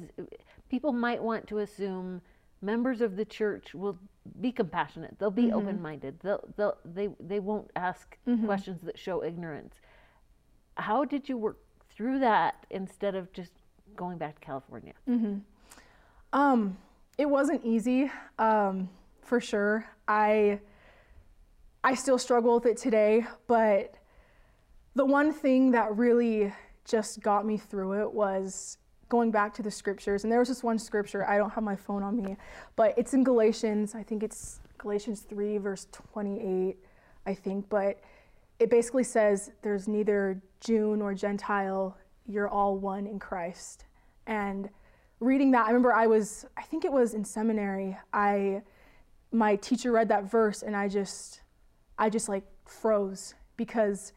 people 0.71 0.93
might 0.93 1.21
want 1.21 1.45
to 1.47 1.59
assume 1.59 2.21
members 2.61 3.01
of 3.01 3.17
the 3.17 3.25
church 3.25 3.73
will 3.73 3.99
be 4.39 4.51
compassionate. 4.51 5.19
They'll 5.19 5.29
be 5.29 5.47
mm-hmm. 5.47 5.57
open-minded. 5.57 6.21
They'll, 6.23 6.43
they'll, 6.55 6.77
they 6.85 7.09
they 7.19 7.39
won't 7.39 7.69
ask 7.75 8.17
mm-hmm. 8.25 8.45
questions 8.45 8.81
that 8.83 8.97
show 8.97 9.21
ignorance. 9.23 9.75
How 10.75 11.03
did 11.03 11.27
you 11.27 11.37
work 11.37 11.57
through 11.93 12.19
that 12.19 12.65
instead 12.69 13.15
of 13.15 13.33
just 13.33 13.51
going 13.97 14.17
back 14.17 14.39
to 14.39 14.45
California? 14.45 14.93
Mm-hmm. 15.09 15.39
Um, 16.31 16.77
it 17.17 17.29
wasn't 17.29 17.65
easy, 17.65 18.09
um, 18.39 18.89
for 19.21 19.41
sure. 19.41 19.85
I 20.07 20.61
I 21.83 21.95
still 21.95 22.17
struggle 22.17 22.55
with 22.55 22.65
it 22.65 22.77
today, 22.77 23.25
but 23.47 23.95
the 24.95 25.05
one 25.05 25.33
thing 25.33 25.71
that 25.71 25.97
really 25.97 26.53
just 26.85 27.19
got 27.19 27.45
me 27.45 27.57
through 27.57 28.01
it 28.01 28.13
was 28.13 28.77
going 29.11 29.29
back 29.29 29.53
to 29.53 29.61
the 29.61 29.69
scriptures, 29.69 30.23
and 30.23 30.31
there 30.31 30.39
was 30.39 30.47
this 30.47 30.63
one 30.63 30.79
scripture, 30.79 31.27
I 31.27 31.37
don't 31.37 31.49
have 31.49 31.65
my 31.65 31.75
phone 31.75 32.01
on 32.01 32.15
me, 32.15 32.37
but 32.77 32.93
it's 32.97 33.13
in 33.13 33.25
Galatians, 33.25 33.93
I 33.93 34.03
think 34.03 34.23
it's 34.23 34.61
Galatians 34.77 35.19
3, 35.29 35.57
verse 35.57 35.85
28, 35.91 36.77
I 37.25 37.33
think, 37.33 37.67
but 37.67 37.99
it 38.57 38.69
basically 38.69 39.03
says 39.03 39.51
there's 39.63 39.89
neither 39.89 40.41
Jew 40.61 40.95
nor 40.95 41.13
Gentile, 41.13 41.97
you're 42.25 42.47
all 42.47 42.77
one 42.77 43.05
in 43.05 43.19
Christ. 43.19 43.83
And 44.27 44.69
reading 45.19 45.51
that, 45.51 45.65
I 45.65 45.67
remember 45.67 45.93
I 45.93 46.07
was, 46.07 46.45
I 46.55 46.61
think 46.61 46.85
it 46.85 46.91
was 46.91 47.13
in 47.13 47.25
seminary, 47.25 47.97
I, 48.13 48.61
my 49.33 49.57
teacher 49.57 49.91
read 49.91 50.07
that 50.07 50.31
verse, 50.31 50.61
and 50.61 50.73
I 50.73 50.87
just, 50.87 51.41
I 51.97 52.09
just 52.09 52.29
like 52.29 52.45
froze 52.65 53.35
because 53.57 54.13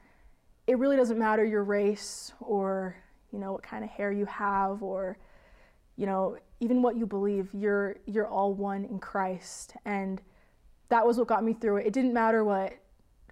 it 0.69 0.79
really 0.79 0.97
doesn't 0.97 1.19
matter 1.19 1.45
your 1.45 1.65
race 1.65 2.33
or 2.39 2.95
you 3.35 3.41
know, 3.41 3.53
what 3.53 3.64
kind 3.64 3.83
of 3.83 3.91
hair 3.91 4.12
you 4.12 4.26
have 4.26 4.81
or, 4.81 5.19
you 5.97 6.07
know, 6.07 6.38
even 6.61 6.83
what 6.83 6.97
you 6.97 7.05
believe, 7.05 7.49
you're 7.53 7.97
you're 8.07 8.29
all 8.29 8.55
one 8.55 8.85
in 8.85 9.00
Christ. 9.00 9.75
And 9.85 10.23
that 10.88 11.05
was 11.05 11.19
what 11.19 11.26
got 11.26 11.43
me 11.43 11.53
through 11.53 11.79
it. 11.79 11.87
It 11.87 11.93
didn't 11.93 12.14
matter 12.14 12.45
what 12.45 12.75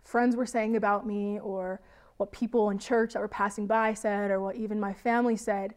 friends 0.02 0.34
were 0.34 0.44
saying 0.44 0.74
about 0.74 1.06
me 1.06 1.38
or 1.38 1.80
what 2.16 2.32
people 2.32 2.70
in 2.70 2.78
church 2.78 3.12
that 3.12 3.20
were 3.20 3.28
passing 3.28 3.68
by 3.68 3.94
said 3.94 4.32
or 4.32 4.40
what 4.40 4.56
even 4.56 4.80
my 4.80 4.92
family 4.92 5.36
said. 5.36 5.74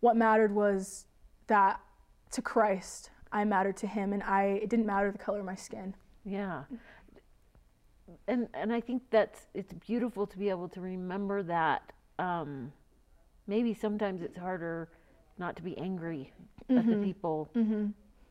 What 0.00 0.16
mattered 0.16 0.54
was 0.54 1.04
that 1.48 1.78
to 2.32 2.40
Christ, 2.40 3.10
I 3.30 3.44
mattered 3.44 3.76
to 3.78 3.86
him 3.86 4.14
and 4.14 4.22
I 4.22 4.60
it 4.62 4.70
didn't 4.70 4.86
matter 4.86 5.12
the 5.12 5.18
color 5.18 5.40
of 5.40 5.44
my 5.44 5.54
skin. 5.54 5.94
Yeah. 6.24 6.64
And 8.26 8.48
and 8.54 8.72
I 8.72 8.80
think 8.80 9.02
that's 9.10 9.48
it's 9.52 9.74
beautiful 9.74 10.26
to 10.26 10.38
be 10.38 10.48
able 10.48 10.68
to 10.70 10.80
remember 10.80 11.42
that 11.42 11.92
um, 12.18 12.72
maybe 13.46 13.74
sometimes 13.74 14.22
it's 14.22 14.36
harder 14.36 14.88
not 15.38 15.56
to 15.56 15.62
be 15.62 15.76
angry 15.78 16.32
mm-hmm. 16.64 16.78
at 16.78 16.86
the 16.86 16.92
mm-hmm. 16.92 17.04
people 17.04 17.50
mm-hmm. 17.56 17.86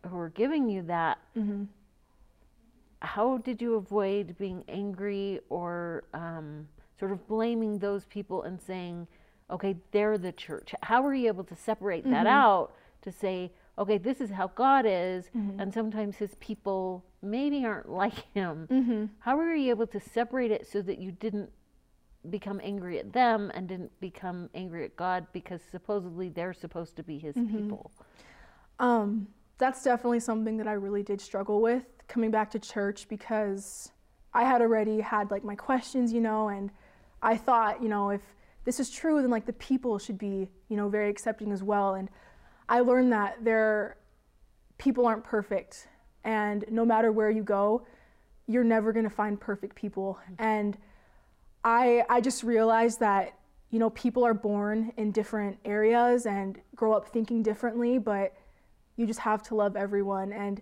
who 0.07 0.17
are 0.17 0.29
giving 0.29 0.69
you 0.69 0.81
that. 0.83 1.17
Mm-hmm. 1.37 1.63
How 3.01 3.37
did 3.37 3.61
you 3.61 3.75
avoid 3.75 4.35
being 4.37 4.63
angry 4.67 5.39
or 5.49 6.05
um, 6.13 6.67
sort 6.99 7.11
of 7.11 7.27
blaming 7.27 7.79
those 7.79 8.05
people 8.05 8.43
and 8.43 8.59
saying, 8.59 9.07
okay, 9.49 9.75
they're 9.91 10.17
the 10.17 10.31
church. 10.31 10.73
How 10.81 11.01
were 11.01 11.13
you 11.13 11.27
able 11.27 11.43
to 11.45 11.55
separate 11.55 12.03
that 12.05 12.25
Mm-hmm. 12.25 12.27
out 12.27 12.73
to 13.03 13.11
say, 13.11 13.51
okay, 13.77 13.97
this 13.97 14.21
is 14.21 14.31
how 14.31 14.47
God 14.47 14.85
is, 14.87 15.25
Mm-hmm. 15.35 15.59
and 15.59 15.73
sometimes 15.73 16.15
his 16.15 16.35
people 16.39 17.03
maybe 17.21 17.65
aren't 17.65 17.89
like 18.03 18.33
him? 18.33 18.67
Mm-hmm. 18.71 19.05
How 19.19 19.37
were 19.37 19.53
you 19.53 19.69
able 19.69 19.87
to 19.87 19.99
separate 19.99 20.51
it 20.51 20.67
so 20.67 20.81
that 20.81 20.99
you 20.99 21.11
didn't 21.11 21.51
become 22.31 22.59
angry 22.63 22.99
at 22.99 23.13
them 23.13 23.51
and 23.53 23.67
didn't 23.67 23.97
become 23.99 24.49
angry 24.53 24.85
at 24.85 24.95
God 24.95 25.27
because 25.33 25.61
supposedly 25.71 26.29
they're 26.29 26.53
supposed 26.53 26.95
to 26.97 27.03
be 27.03 27.17
his 27.17 27.35
Mm-hmm. 27.35 27.57
people? 27.57 27.91
Um, 28.79 29.27
that's 29.57 29.83
definitely 29.83 30.19
something 30.19 30.57
that 30.57 30.67
I 30.67 30.73
really 30.73 31.03
did 31.03 31.21
struggle 31.21 31.61
with 31.61 31.83
coming 32.07 32.31
back 32.31 32.51
to 32.51 32.59
church 32.59 33.07
because 33.07 33.91
I 34.33 34.43
had 34.43 34.61
already 34.61 34.99
had 34.99 35.31
like 35.31 35.43
my 35.43 35.55
questions, 35.55 36.11
you 36.11 36.21
know, 36.21 36.49
and 36.49 36.69
I 37.21 37.37
thought, 37.37 37.81
you 37.81 37.89
know, 37.89 38.09
if 38.09 38.21
this 38.65 38.79
is 38.79 38.89
true, 38.89 39.21
then 39.21 39.31
like 39.31 39.45
the 39.45 39.53
people 39.53 39.97
should 39.97 40.17
be, 40.17 40.49
you 40.69 40.77
know, 40.77 40.89
very 40.89 41.09
accepting 41.09 41.51
as 41.51 41.63
well. 41.63 41.93
And 41.95 42.09
I 42.67 42.81
learned 42.81 43.13
that 43.13 43.43
there, 43.43 43.97
people 44.77 45.05
aren't 45.05 45.23
perfect, 45.23 45.87
and 46.23 46.65
no 46.69 46.83
matter 46.83 47.11
where 47.11 47.29
you 47.29 47.43
go, 47.43 47.85
you're 48.47 48.63
never 48.63 48.91
gonna 48.91 49.09
find 49.09 49.39
perfect 49.39 49.75
people. 49.75 50.19
And 50.37 50.77
I 51.65 52.05
I 52.07 52.21
just 52.21 52.43
realized 52.43 52.99
that 53.01 53.33
you 53.71 53.79
know 53.79 53.89
people 53.89 54.23
are 54.23 54.35
born 54.35 54.93
in 54.95 55.11
different 55.11 55.57
areas 55.65 56.27
and 56.27 56.61
grow 56.75 56.93
up 56.93 57.09
thinking 57.09 57.43
differently, 57.43 57.97
but 57.97 58.33
you 58.95 59.05
just 59.05 59.19
have 59.19 59.41
to 59.43 59.55
love 59.55 59.75
everyone 59.75 60.31
and 60.31 60.61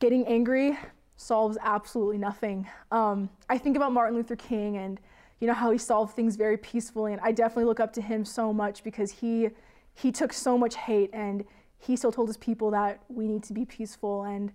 getting 0.00 0.26
angry 0.26 0.76
solves 1.16 1.56
absolutely 1.62 2.18
nothing. 2.18 2.68
Um, 2.90 3.30
I 3.48 3.56
think 3.56 3.76
about 3.76 3.92
Martin 3.92 4.16
Luther 4.16 4.36
King 4.36 4.76
and 4.76 5.00
you 5.40 5.46
know 5.46 5.54
how 5.54 5.70
he 5.70 5.78
solved 5.78 6.14
things 6.14 6.36
very 6.36 6.58
peacefully, 6.58 7.12
and 7.12 7.20
I 7.22 7.30
definitely 7.30 7.64
look 7.64 7.80
up 7.80 7.92
to 7.94 8.02
him 8.02 8.24
so 8.24 8.52
much 8.52 8.82
because 8.82 9.12
he 9.12 9.50
he 9.94 10.10
took 10.10 10.32
so 10.32 10.58
much 10.58 10.74
hate 10.74 11.10
and 11.12 11.44
he 11.78 11.94
still 11.96 12.10
told 12.10 12.28
his 12.28 12.36
people 12.36 12.72
that 12.72 13.00
we 13.08 13.28
need 13.28 13.44
to 13.44 13.52
be 13.52 13.64
peaceful 13.64 14.24
and 14.24 14.52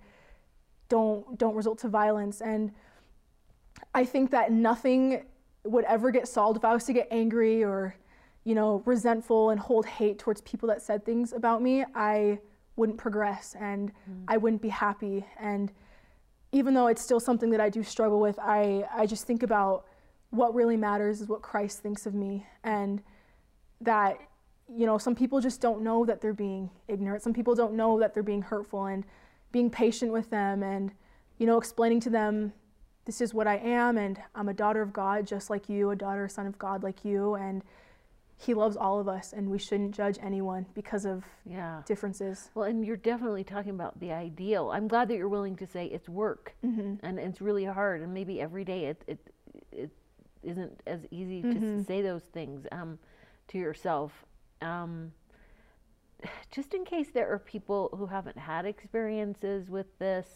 don't 0.89 1.37
don't 1.37 1.55
result 1.55 1.79
to 1.79 1.87
violence 1.87 2.41
and 2.41 2.73
I 3.93 4.03
think 4.03 4.31
that 4.31 4.51
nothing 4.51 5.23
would 5.65 5.85
ever 5.85 6.11
get 6.11 6.27
solved 6.27 6.57
if 6.57 6.65
I 6.65 6.73
was 6.73 6.85
to 6.85 6.93
get 6.93 7.07
angry 7.11 7.63
or, 7.63 7.95
you 8.43 8.55
know, 8.55 8.81
resentful 8.85 9.49
and 9.49 9.59
hold 9.59 9.85
hate 9.85 10.19
towards 10.19 10.41
people 10.41 10.67
that 10.69 10.81
said 10.81 11.05
things 11.05 11.33
about 11.33 11.61
me. 11.61 11.85
I 11.95 12.39
wouldn't 12.75 12.97
progress 12.97 13.55
and 13.59 13.91
mm. 14.09 14.23
I 14.27 14.37
wouldn't 14.37 14.61
be 14.61 14.69
happy. 14.69 15.25
And 15.39 15.71
even 16.51 16.73
though 16.73 16.87
it's 16.87 17.01
still 17.01 17.19
something 17.19 17.49
that 17.51 17.61
I 17.61 17.69
do 17.69 17.83
struggle 17.83 18.19
with, 18.19 18.39
I, 18.39 18.85
I 18.93 19.05
just 19.05 19.27
think 19.27 19.43
about 19.43 19.85
what 20.31 20.55
really 20.55 20.77
matters 20.77 21.21
is 21.21 21.27
what 21.27 21.41
Christ 21.41 21.79
thinks 21.79 22.05
of 22.05 22.13
me. 22.13 22.45
And 22.63 23.01
that, 23.81 24.19
you 24.67 24.85
know, 24.85 24.97
some 24.97 25.15
people 25.15 25.41
just 25.41 25.61
don't 25.61 25.81
know 25.81 26.05
that 26.05 26.21
they're 26.21 26.33
being 26.33 26.69
ignorant. 26.87 27.21
Some 27.21 27.33
people 27.33 27.55
don't 27.55 27.73
know 27.73 27.99
that 27.99 28.13
they're 28.13 28.23
being 28.23 28.41
hurtful 28.41 28.85
and 28.85 29.03
being 29.51 29.69
patient 29.69 30.11
with 30.11 30.29
them 30.29 30.63
and, 30.63 30.91
you 31.37 31.45
know, 31.45 31.57
explaining 31.57 31.99
to 32.01 32.09
them 32.09 32.53
this 33.09 33.21
is 33.21 33.33
what 33.33 33.47
I 33.47 33.57
am, 33.57 33.97
and 33.97 34.21
I'm 34.35 34.49
a 34.49 34.53
daughter 34.53 34.83
of 34.83 34.93
God 34.93 35.25
just 35.25 35.49
like 35.49 35.67
you, 35.67 35.89
a 35.89 35.95
daughter, 35.95 36.27
son 36.29 36.45
of 36.45 36.59
God 36.59 36.83
like 36.83 37.03
you, 37.03 37.33
and 37.33 37.63
He 38.37 38.53
loves 38.53 38.77
all 38.77 38.99
of 38.99 39.07
us, 39.07 39.33
and 39.33 39.49
we 39.49 39.57
shouldn't 39.57 39.95
judge 39.95 40.19
anyone 40.21 40.67
because 40.75 41.05
of 41.05 41.23
Yeah. 41.43 41.81
differences. 41.87 42.51
Well, 42.53 42.65
and 42.65 42.85
you're 42.85 42.97
definitely 42.97 43.43
talking 43.43 43.71
about 43.71 43.99
the 43.99 44.11
ideal. 44.11 44.69
I'm 44.69 44.87
glad 44.87 45.07
that 45.07 45.15
you're 45.15 45.27
willing 45.27 45.55
to 45.55 45.65
say 45.65 45.87
it's 45.87 46.07
work 46.07 46.53
Mm-hmm. 46.63 47.03
and 47.03 47.17
it's 47.17 47.41
really 47.41 47.65
hard, 47.65 48.01
and 48.03 48.13
maybe 48.13 48.39
every 48.39 48.63
day 48.63 48.85
it 48.85 49.03
it 49.07 49.19
it 49.71 49.89
isn't 50.43 50.79
as 50.85 50.99
easy 51.09 51.41
to 51.41 51.47
Mm-hmm. 51.47 51.79
s- 51.79 51.87
say 51.87 52.03
those 52.03 52.25
things 52.25 52.67
um, 52.71 52.99
to 53.47 53.57
yourself. 53.57 54.11
Um, 54.61 55.13
just 56.51 56.75
in 56.75 56.85
case 56.85 57.07
there 57.11 57.27
are 57.33 57.39
people 57.39 57.89
who 57.97 58.05
haven't 58.05 58.37
had 58.37 58.67
experiences 58.67 59.67
with 59.67 59.87
this, 59.97 60.27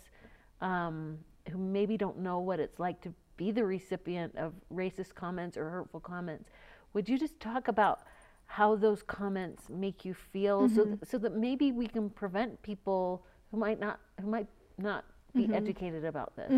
um, 0.59 1.19
who 1.51 1.57
maybe 1.57 1.97
don't 1.97 2.17
know 2.19 2.39
what 2.39 2.59
it's 2.59 2.79
like 2.79 3.01
to 3.01 3.13
be 3.37 3.51
the 3.51 3.65
recipient 3.65 4.35
of 4.37 4.53
racist 4.73 5.15
comments 5.15 5.57
or 5.57 5.69
hurtful 5.69 5.99
comments, 5.99 6.49
would 6.93 7.09
you 7.09 7.17
just 7.17 7.39
talk 7.39 7.67
about 7.67 8.01
how 8.45 8.75
those 8.75 9.01
comments 9.03 9.69
make 9.69 10.05
you 10.05 10.13
feel, 10.13 10.69
so 10.69 10.85
th- 10.85 10.97
so 11.09 11.17
that 11.17 11.35
maybe 11.35 11.71
we 11.71 11.87
can 11.87 12.09
prevent 12.09 12.61
people 12.61 13.25
who 13.51 13.57
might 13.57 13.79
not 13.79 13.99
who 14.21 14.27
might 14.27 14.47
not 14.77 15.05
be 15.33 15.45
educated 15.55 16.05
about 16.05 16.35
this. 16.35 16.51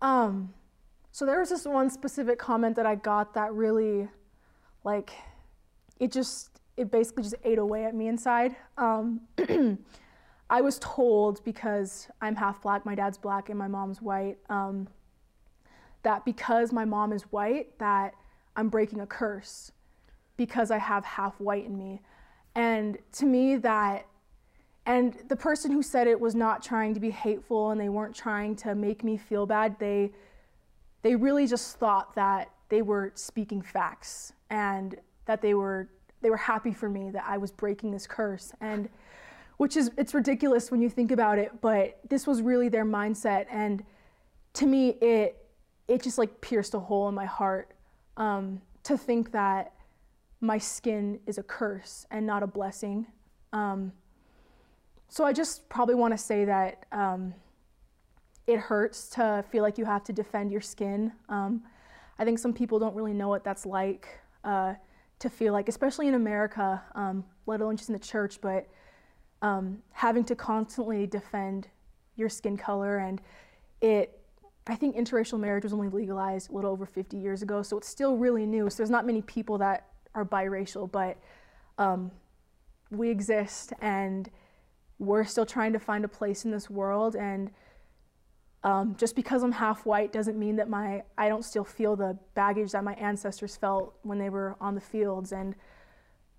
Um, 0.00 0.54
so 1.12 1.26
there 1.26 1.38
was 1.40 1.50
this 1.50 1.64
one 1.66 1.90
specific 1.90 2.38
comment 2.38 2.76
that 2.76 2.86
I 2.86 2.94
got 2.94 3.34
that 3.34 3.52
really, 3.52 4.08
like, 4.84 5.10
it 5.98 6.12
just, 6.12 6.60
it 6.76 6.90
basically 6.90 7.24
just 7.24 7.34
ate 7.44 7.58
away 7.58 7.84
at 7.84 7.94
me 7.94 8.06
inside. 8.08 8.54
Um, 8.78 9.20
I 10.50 10.60
was 10.60 10.78
told 10.80 11.44
because 11.44 12.08
I'm 12.20 12.36
half 12.36 12.62
black, 12.62 12.86
my 12.86 12.94
dad's 12.94 13.18
black, 13.18 13.50
and 13.50 13.58
my 13.58 13.68
mom's 13.68 14.00
white, 14.00 14.38
um, 14.48 14.88
that 16.02 16.24
because 16.24 16.72
my 16.72 16.84
mom 16.84 17.12
is 17.12 17.22
white, 17.24 17.78
that 17.78 18.14
I'm 18.56 18.68
breaking 18.68 19.00
a 19.00 19.06
curse 19.06 19.72
because 20.36 20.70
I 20.70 20.78
have 20.78 21.04
half 21.04 21.38
white 21.40 21.66
in 21.66 21.76
me. 21.76 22.00
And 22.54 22.98
to 23.12 23.26
me, 23.26 23.56
that 23.56 24.06
and 24.86 25.14
the 25.28 25.36
person 25.36 25.70
who 25.70 25.82
said 25.82 26.06
it 26.06 26.18
was 26.18 26.34
not 26.34 26.62
trying 26.62 26.94
to 26.94 27.00
be 27.00 27.10
hateful 27.10 27.72
and 27.72 27.78
they 27.80 27.90
weren't 27.90 28.16
trying 28.16 28.56
to 28.56 28.74
make 28.74 29.04
me 29.04 29.18
feel 29.18 29.44
bad. 29.44 29.78
They 29.78 30.12
they 31.02 31.14
really 31.14 31.46
just 31.46 31.76
thought 31.76 32.14
that 32.14 32.50
they 32.70 32.80
were 32.80 33.12
speaking 33.14 33.60
facts 33.60 34.32
and 34.48 34.96
that 35.26 35.42
they 35.42 35.52
were 35.52 35.88
they 36.22 36.30
were 36.30 36.38
happy 36.38 36.72
for 36.72 36.88
me 36.88 37.10
that 37.10 37.24
I 37.26 37.36
was 37.36 37.52
breaking 37.52 37.90
this 37.90 38.06
curse 38.06 38.52
and 38.60 38.88
which 39.58 39.76
is 39.76 39.90
it's 39.98 40.14
ridiculous 40.14 40.70
when 40.70 40.80
you 40.80 40.88
think 40.88 41.10
about 41.10 41.38
it, 41.38 41.52
but 41.60 42.00
this 42.08 42.26
was 42.26 42.40
really 42.42 42.68
their 42.68 42.84
mindset 42.84 43.46
and 43.50 43.84
to 44.54 44.66
me 44.66 44.90
it 45.00 45.44
it 45.86 46.02
just 46.02 46.18
like 46.18 46.40
pierced 46.40 46.74
a 46.74 46.80
hole 46.80 47.08
in 47.08 47.14
my 47.14 47.24
heart 47.24 47.74
um, 48.16 48.60
to 48.82 48.96
think 48.96 49.32
that 49.32 49.72
my 50.40 50.58
skin 50.58 51.18
is 51.26 51.38
a 51.38 51.42
curse 51.42 52.06
and 52.10 52.26
not 52.26 52.42
a 52.42 52.46
blessing. 52.46 53.06
Um, 53.52 53.92
so 55.08 55.24
I 55.24 55.32
just 55.32 55.68
probably 55.68 55.94
want 55.94 56.12
to 56.12 56.18
say 56.18 56.44
that 56.44 56.84
um, 56.92 57.34
it 58.46 58.58
hurts 58.58 59.08
to 59.10 59.44
feel 59.50 59.62
like 59.62 59.78
you 59.78 59.84
have 59.86 60.04
to 60.04 60.12
defend 60.12 60.52
your 60.52 60.60
skin. 60.60 61.12
Um, 61.28 61.62
I 62.18 62.24
think 62.24 62.38
some 62.38 62.52
people 62.52 62.78
don't 62.78 62.94
really 62.94 63.14
know 63.14 63.28
what 63.28 63.44
that's 63.44 63.64
like 63.64 64.08
uh, 64.44 64.74
to 65.18 65.30
feel 65.30 65.52
like, 65.52 65.68
especially 65.68 66.08
in 66.08 66.14
America, 66.14 66.82
um, 66.94 67.24
let 67.46 67.60
alone 67.60 67.76
just 67.76 67.88
in 67.88 67.94
the 67.94 67.98
church, 67.98 68.40
but 68.40 68.68
um, 69.42 69.78
having 69.92 70.24
to 70.24 70.34
constantly 70.34 71.06
defend 71.06 71.68
your 72.16 72.28
skin 72.28 72.56
color 72.56 72.98
and 72.98 73.20
it. 73.80 74.14
I 74.70 74.74
think 74.74 74.96
interracial 74.96 75.40
marriage 75.40 75.64
was 75.64 75.72
only 75.72 75.88
legalized 75.88 76.50
a 76.50 76.54
little 76.54 76.70
over 76.70 76.84
50 76.84 77.16
years 77.16 77.40
ago, 77.40 77.62
so 77.62 77.78
it's 77.78 77.88
still 77.88 78.18
really 78.18 78.44
new. 78.44 78.68
So 78.68 78.76
there's 78.76 78.90
not 78.90 79.06
many 79.06 79.22
people 79.22 79.56
that 79.58 79.86
are 80.14 80.26
biracial, 80.26 80.92
but 80.92 81.16
um, 81.78 82.10
we 82.90 83.08
exist 83.08 83.72
and 83.80 84.28
we're 84.98 85.24
still 85.24 85.46
trying 85.46 85.72
to 85.72 85.78
find 85.78 86.04
a 86.04 86.08
place 86.08 86.44
in 86.44 86.50
this 86.50 86.68
world 86.68 87.14
and 87.16 87.50
um, 88.64 88.96
just 88.98 89.14
because 89.14 89.44
I'm 89.44 89.52
half 89.52 89.86
white 89.86 90.12
doesn't 90.12 90.36
mean 90.36 90.56
that 90.56 90.68
my 90.68 91.04
I 91.16 91.28
don't 91.28 91.44
still 91.44 91.64
feel 91.64 91.94
the 91.94 92.18
baggage 92.34 92.72
that 92.72 92.82
my 92.82 92.94
ancestors 92.94 93.56
felt 93.56 93.94
when 94.02 94.18
they 94.18 94.30
were 94.30 94.56
on 94.60 94.74
the 94.74 94.80
fields 94.80 95.32
and 95.32 95.54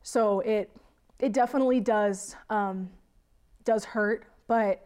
so 0.03 0.41
it 0.41 0.69
it 1.19 1.33
definitely 1.33 1.79
does 1.79 2.35
um, 2.49 2.89
does 3.63 3.85
hurt 3.85 4.25
but 4.47 4.85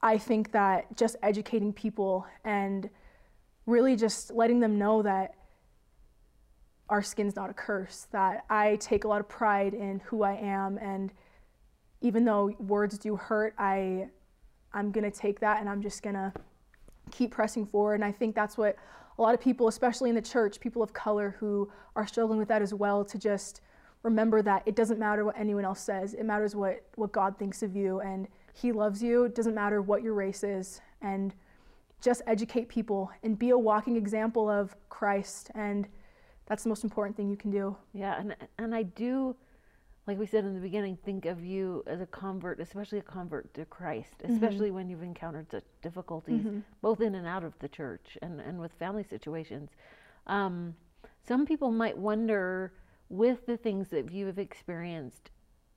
I 0.00 0.16
think 0.16 0.52
that 0.52 0.96
just 0.96 1.16
educating 1.22 1.72
people 1.72 2.26
and 2.44 2.88
really 3.66 3.96
just 3.96 4.30
letting 4.30 4.60
them 4.60 4.78
know 4.78 5.02
that 5.02 5.34
our 6.88 7.02
skin's 7.02 7.36
not 7.36 7.50
a 7.50 7.54
curse 7.54 8.06
that 8.12 8.44
I 8.48 8.76
take 8.76 9.04
a 9.04 9.08
lot 9.08 9.20
of 9.20 9.28
pride 9.28 9.74
in 9.74 10.00
who 10.00 10.22
I 10.22 10.34
am 10.34 10.78
and 10.78 11.12
even 12.00 12.24
though 12.24 12.54
words 12.58 12.98
do 12.98 13.16
hurt, 13.16 13.54
I 13.58 14.08
I'm 14.72 14.90
gonna 14.90 15.10
take 15.10 15.40
that 15.40 15.60
and 15.60 15.68
I'm 15.68 15.82
just 15.82 16.02
gonna 16.02 16.32
keep 17.10 17.30
pressing 17.30 17.66
forward. 17.66 17.94
And 17.94 18.04
I 18.04 18.12
think 18.12 18.34
that's 18.34 18.56
what 18.56 18.76
a 19.18 19.22
lot 19.22 19.34
of 19.34 19.40
people, 19.40 19.68
especially 19.68 20.10
in 20.10 20.14
the 20.14 20.22
church, 20.22 20.60
people 20.60 20.82
of 20.82 20.92
color 20.92 21.36
who 21.40 21.70
are 21.96 22.06
struggling 22.06 22.38
with 22.38 22.48
that 22.48 22.62
as 22.62 22.72
well, 22.72 23.04
to 23.04 23.18
just 23.18 23.60
remember 24.02 24.42
that 24.42 24.62
it 24.66 24.76
doesn't 24.76 24.98
matter 24.98 25.24
what 25.24 25.38
anyone 25.38 25.64
else 25.64 25.80
says. 25.80 26.14
It 26.14 26.24
matters 26.24 26.54
what 26.54 26.82
what 26.96 27.12
God 27.12 27.38
thinks 27.38 27.62
of 27.62 27.74
you 27.76 28.00
and 28.00 28.28
He 28.52 28.72
loves 28.72 29.02
you. 29.02 29.24
It 29.24 29.34
doesn't 29.34 29.54
matter 29.54 29.82
what 29.82 30.02
your 30.02 30.14
race 30.14 30.44
is. 30.44 30.80
And 31.02 31.34
just 32.00 32.22
educate 32.26 32.68
people 32.68 33.10
and 33.22 33.38
be 33.38 33.50
a 33.50 33.58
walking 33.58 33.96
example 33.96 34.48
of 34.48 34.76
Christ. 34.88 35.50
And 35.54 35.88
that's 36.46 36.62
the 36.62 36.68
most 36.68 36.84
important 36.84 37.16
thing 37.16 37.28
you 37.28 37.36
can 37.36 37.50
do. 37.50 37.76
Yeah, 37.92 38.18
and 38.18 38.34
and 38.58 38.74
I 38.74 38.84
do, 38.84 39.36
like 40.06 40.18
we 40.18 40.26
said 40.26 40.44
in 40.44 40.54
the 40.54 40.60
beginning, 40.60 40.96
think 41.04 41.26
of 41.26 41.44
you 41.44 41.82
as 41.86 42.00
a 42.00 42.06
convert, 42.06 42.60
especially 42.60 42.98
a 42.98 43.02
convert 43.02 43.52
to 43.54 43.64
Christ, 43.64 44.14
especially 44.24 44.70
when 44.70 44.88
you've 44.88 45.02
encountered 45.02 45.50
such 45.50 45.64
difficulties, 45.82 46.46
both 46.80 47.00
in 47.00 47.14
and 47.16 47.26
out 47.26 47.44
of 47.44 47.52
the 47.58 47.68
church 47.68 48.16
and 48.22 48.40
and 48.40 48.58
with 48.58 48.72
family 48.78 49.04
situations. 49.04 49.70
Um, 50.26 50.74
some 51.26 51.44
people 51.44 51.70
might 51.70 51.98
wonder, 51.98 52.72
with 53.08 53.46
the 53.46 53.56
things 53.56 53.88
that 53.88 54.12
you 54.12 54.26
have 54.26 54.38
experienced, 54.38 55.30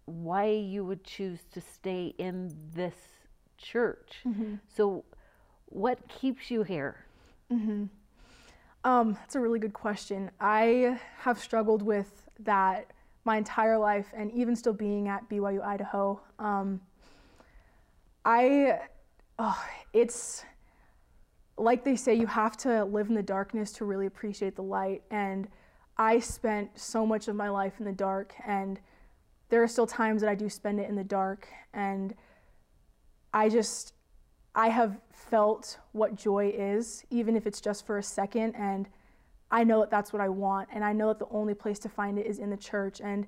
why 0.06 0.46
you 0.48 0.84
would 0.86 1.04
choose 1.04 1.40
to 1.54 1.62
stay 1.62 2.14
in 2.18 2.54
this 2.76 2.96
church. 3.58 4.20
Mm-hmm. 4.26 4.56
So, 4.68 5.06
what 5.68 6.00
keeps 6.10 6.52
you 6.52 6.64
here? 6.64 7.06
Mm-hmm. 7.52 7.86
Um, 8.84 9.14
that's 9.14 9.36
a 9.36 9.40
really 9.40 9.60
good 9.60 9.74
question. 9.74 10.32
I 10.40 11.00
have 11.20 11.40
struggled 11.40 11.82
with 11.82 12.28
that 12.40 12.92
my 13.24 13.38
entire 13.38 13.78
life, 13.78 14.08
and 14.16 14.32
even 14.32 14.56
still 14.56 14.74
being 14.74 15.08
at 15.08 15.30
BYU 15.30 15.64
Idaho. 15.64 16.20
Um, 16.40 16.82
I, 18.26 18.80
oh, 19.38 19.64
it's 19.94 20.44
like 21.58 21.84
they 21.84 21.96
say, 21.96 22.16
you 22.16 22.26
have 22.26 22.58
to 22.58 22.84
live 22.86 23.10
in 23.10 23.16
the 23.16 23.24
darkness 23.24 23.72
to 23.74 23.86
really 23.86 24.08
appreciate 24.08 24.56
the 24.56 24.64
light. 24.64 25.04
And 25.12 25.48
I 25.98 26.20
spent 26.20 26.80
so 26.80 27.06
much 27.06 27.28
of 27.28 27.36
my 27.36 27.50
life 27.50 27.74
in 27.80 27.86
the 27.86 27.92
dark, 27.92 28.34
and 28.46 28.80
there 29.50 29.62
are 29.62 29.68
still 29.68 29.86
times 29.86 30.22
that 30.22 30.30
I 30.30 30.36
do 30.36 30.50
spend 30.50 30.80
it 30.80 30.90
in 30.90 30.96
the 30.96 31.04
dark. 31.04 31.48
And 31.74 32.16
I 33.34 33.50
just, 33.50 33.94
I 34.56 34.70
have 34.70 34.98
felt 35.12 35.78
what 35.92 36.16
joy 36.16 36.54
is, 36.56 37.04
even 37.10 37.36
if 37.36 37.46
it's 37.46 37.62
just 37.62 37.86
for 37.86 37.98
a 37.98 38.04
second. 38.04 38.56
And 38.56 38.88
I 39.52 39.66
know 39.66 39.82
that 39.82 39.92
that's 39.92 40.14
what 40.14 40.22
I 40.22 40.30
want. 40.30 40.70
And 40.74 40.84
I 40.86 40.94
know 40.94 41.10
that 41.10 41.20
the 41.20 41.28
only 41.30 41.54
place 41.54 41.80
to 41.80 41.90
find 41.90 42.18
it 42.18 42.26
is 42.26 42.40
in 42.40 42.50
the 42.50 42.58
church. 42.58 43.02
And 43.02 43.28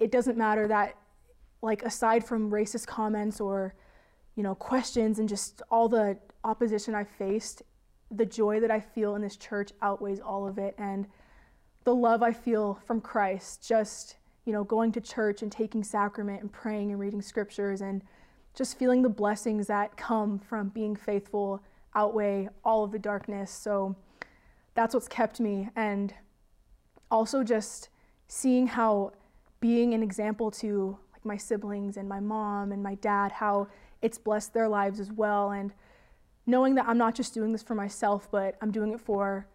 it 0.00 0.10
doesn't 0.10 0.36
matter 0.36 0.66
that, 0.66 0.96
like, 1.62 1.84
aside 1.84 2.24
from 2.24 2.50
racist 2.50 2.88
comments 2.88 3.40
or, 3.40 3.74
you 4.34 4.42
know, 4.42 4.56
questions 4.56 5.20
and 5.20 5.28
just 5.28 5.62
all 5.70 5.88
the 5.88 6.18
opposition 6.42 6.94
I 6.94 7.04
faced, 7.04 7.62
the 8.10 8.26
joy 8.26 8.58
that 8.60 8.70
I 8.72 8.80
feel 8.80 9.14
in 9.14 9.22
this 9.22 9.36
church 9.36 9.70
outweighs 9.80 10.18
all 10.20 10.46
of 10.46 10.58
it. 10.58 10.74
And 10.76 11.06
the 11.86 11.94
love 11.94 12.20
I 12.20 12.32
feel 12.32 12.80
from 12.84 13.00
Christ, 13.00 13.66
just, 13.66 14.16
you 14.44 14.52
know, 14.52 14.64
going 14.64 14.90
to 14.90 15.00
church 15.00 15.40
and 15.40 15.52
taking 15.52 15.84
sacrament 15.84 16.42
and 16.42 16.52
praying 16.52 16.90
and 16.90 16.98
reading 16.98 17.22
scriptures 17.22 17.80
and 17.80 18.02
just 18.54 18.76
feeling 18.76 19.02
the 19.02 19.08
blessings 19.08 19.68
that 19.68 19.96
come 19.96 20.40
from 20.40 20.70
being 20.70 20.96
faithful 20.96 21.62
outweigh 21.94 22.48
all 22.64 22.82
of 22.82 22.90
the 22.90 22.98
darkness. 22.98 23.52
So 23.52 23.94
that's 24.74 24.94
what's 24.94 25.06
kept 25.06 25.38
me. 25.38 25.68
And 25.76 26.12
also 27.08 27.44
just 27.44 27.88
seeing 28.26 28.66
how 28.66 29.12
being 29.60 29.94
an 29.94 30.02
example 30.02 30.50
to 30.50 30.98
like 31.12 31.24
my 31.24 31.36
siblings 31.36 31.96
and 31.96 32.08
my 32.08 32.18
mom 32.18 32.72
and 32.72 32.82
my 32.82 32.96
dad, 32.96 33.30
how 33.30 33.68
it's 34.02 34.18
blessed 34.18 34.52
their 34.54 34.68
lives 34.68 34.98
as 34.98 35.12
well. 35.12 35.52
And 35.52 35.72
knowing 36.46 36.74
that 36.74 36.88
I'm 36.88 36.98
not 36.98 37.14
just 37.14 37.32
doing 37.32 37.52
this 37.52 37.62
for 37.62 37.76
myself, 37.76 38.28
but 38.28 38.56
I'm 38.60 38.72
doing 38.72 38.92
it 38.92 39.00
for 39.00 39.46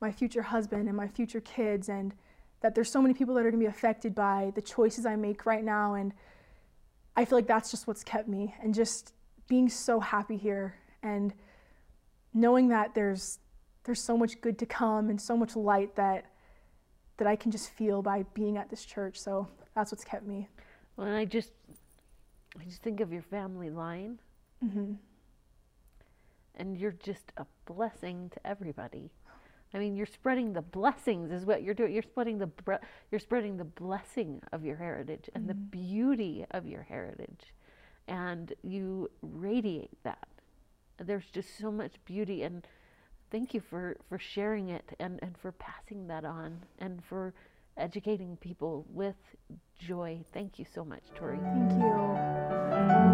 my 0.00 0.12
future 0.12 0.42
husband 0.42 0.88
and 0.88 0.96
my 0.96 1.08
future 1.08 1.40
kids 1.40 1.88
and 1.88 2.14
that 2.60 2.74
there's 2.74 2.90
so 2.90 3.00
many 3.00 3.14
people 3.14 3.34
that 3.34 3.40
are 3.40 3.50
going 3.50 3.60
to 3.60 3.64
be 3.64 3.66
affected 3.66 4.14
by 4.14 4.52
the 4.54 4.62
choices 4.62 5.06
I 5.06 5.16
make 5.16 5.46
right 5.46 5.64
now 5.64 5.94
and 5.94 6.12
I 7.16 7.24
feel 7.24 7.38
like 7.38 7.46
that's 7.46 7.70
just 7.70 7.86
what's 7.86 8.04
kept 8.04 8.28
me 8.28 8.54
and 8.62 8.74
just 8.74 9.14
being 9.48 9.68
so 9.68 10.00
happy 10.00 10.36
here 10.36 10.74
and 11.02 11.32
knowing 12.34 12.68
that 12.68 12.94
there's 12.94 13.38
there's 13.84 14.02
so 14.02 14.18
much 14.18 14.40
good 14.40 14.58
to 14.58 14.66
come 14.66 15.08
and 15.08 15.20
so 15.20 15.36
much 15.36 15.56
light 15.56 15.94
that 15.96 16.26
that 17.16 17.26
I 17.26 17.36
can 17.36 17.50
just 17.50 17.70
feel 17.70 18.02
by 18.02 18.24
being 18.34 18.58
at 18.58 18.68
this 18.68 18.84
church. 18.84 19.18
So 19.18 19.48
that's 19.74 19.90
what's 19.90 20.04
kept 20.04 20.26
me. 20.26 20.48
Well, 20.96 21.06
and 21.06 21.16
I 21.16 21.24
just 21.24 21.52
I 22.60 22.64
just 22.64 22.82
think 22.82 23.00
of 23.00 23.12
your 23.12 23.22
family 23.22 23.70
line. 23.70 24.18
Mm-hmm. 24.64 24.94
And 26.58 26.78
you're 26.78 26.96
just 27.02 27.32
a 27.36 27.46
blessing 27.66 28.30
to 28.34 28.46
everybody. 28.46 29.10
I 29.74 29.78
mean, 29.78 29.96
you're 29.96 30.06
spreading 30.06 30.52
the 30.52 30.62
blessings 30.62 31.30
is 31.32 31.44
what 31.44 31.62
you're 31.62 31.74
doing. 31.74 31.92
You're 31.92 32.02
spreading 32.02 32.38
the 32.38 32.50
you're 33.10 33.18
spreading 33.18 33.56
the 33.56 33.64
blessing 33.64 34.40
of 34.52 34.64
your 34.64 34.76
heritage 34.76 35.28
and 35.34 35.44
mm-hmm. 35.44 35.48
the 35.48 35.54
beauty 35.54 36.46
of 36.52 36.66
your 36.66 36.82
heritage, 36.82 37.52
and 38.08 38.52
you 38.62 39.10
radiate 39.22 40.02
that. 40.04 40.28
There's 40.98 41.26
just 41.26 41.58
so 41.58 41.70
much 41.70 41.92
beauty, 42.04 42.42
and 42.42 42.66
thank 43.30 43.52
you 43.54 43.60
for 43.60 43.96
for 44.08 44.18
sharing 44.18 44.68
it 44.68 44.94
and 44.98 45.18
and 45.20 45.36
for 45.36 45.52
passing 45.52 46.06
that 46.08 46.24
on 46.24 46.64
and 46.78 47.04
for 47.04 47.34
educating 47.76 48.36
people 48.36 48.86
with 48.88 49.16
joy. 49.78 50.24
Thank 50.32 50.58
you 50.58 50.64
so 50.72 50.84
much, 50.84 51.02
Tori. 51.14 51.38
Thank 51.38 51.72
you. 51.72 53.05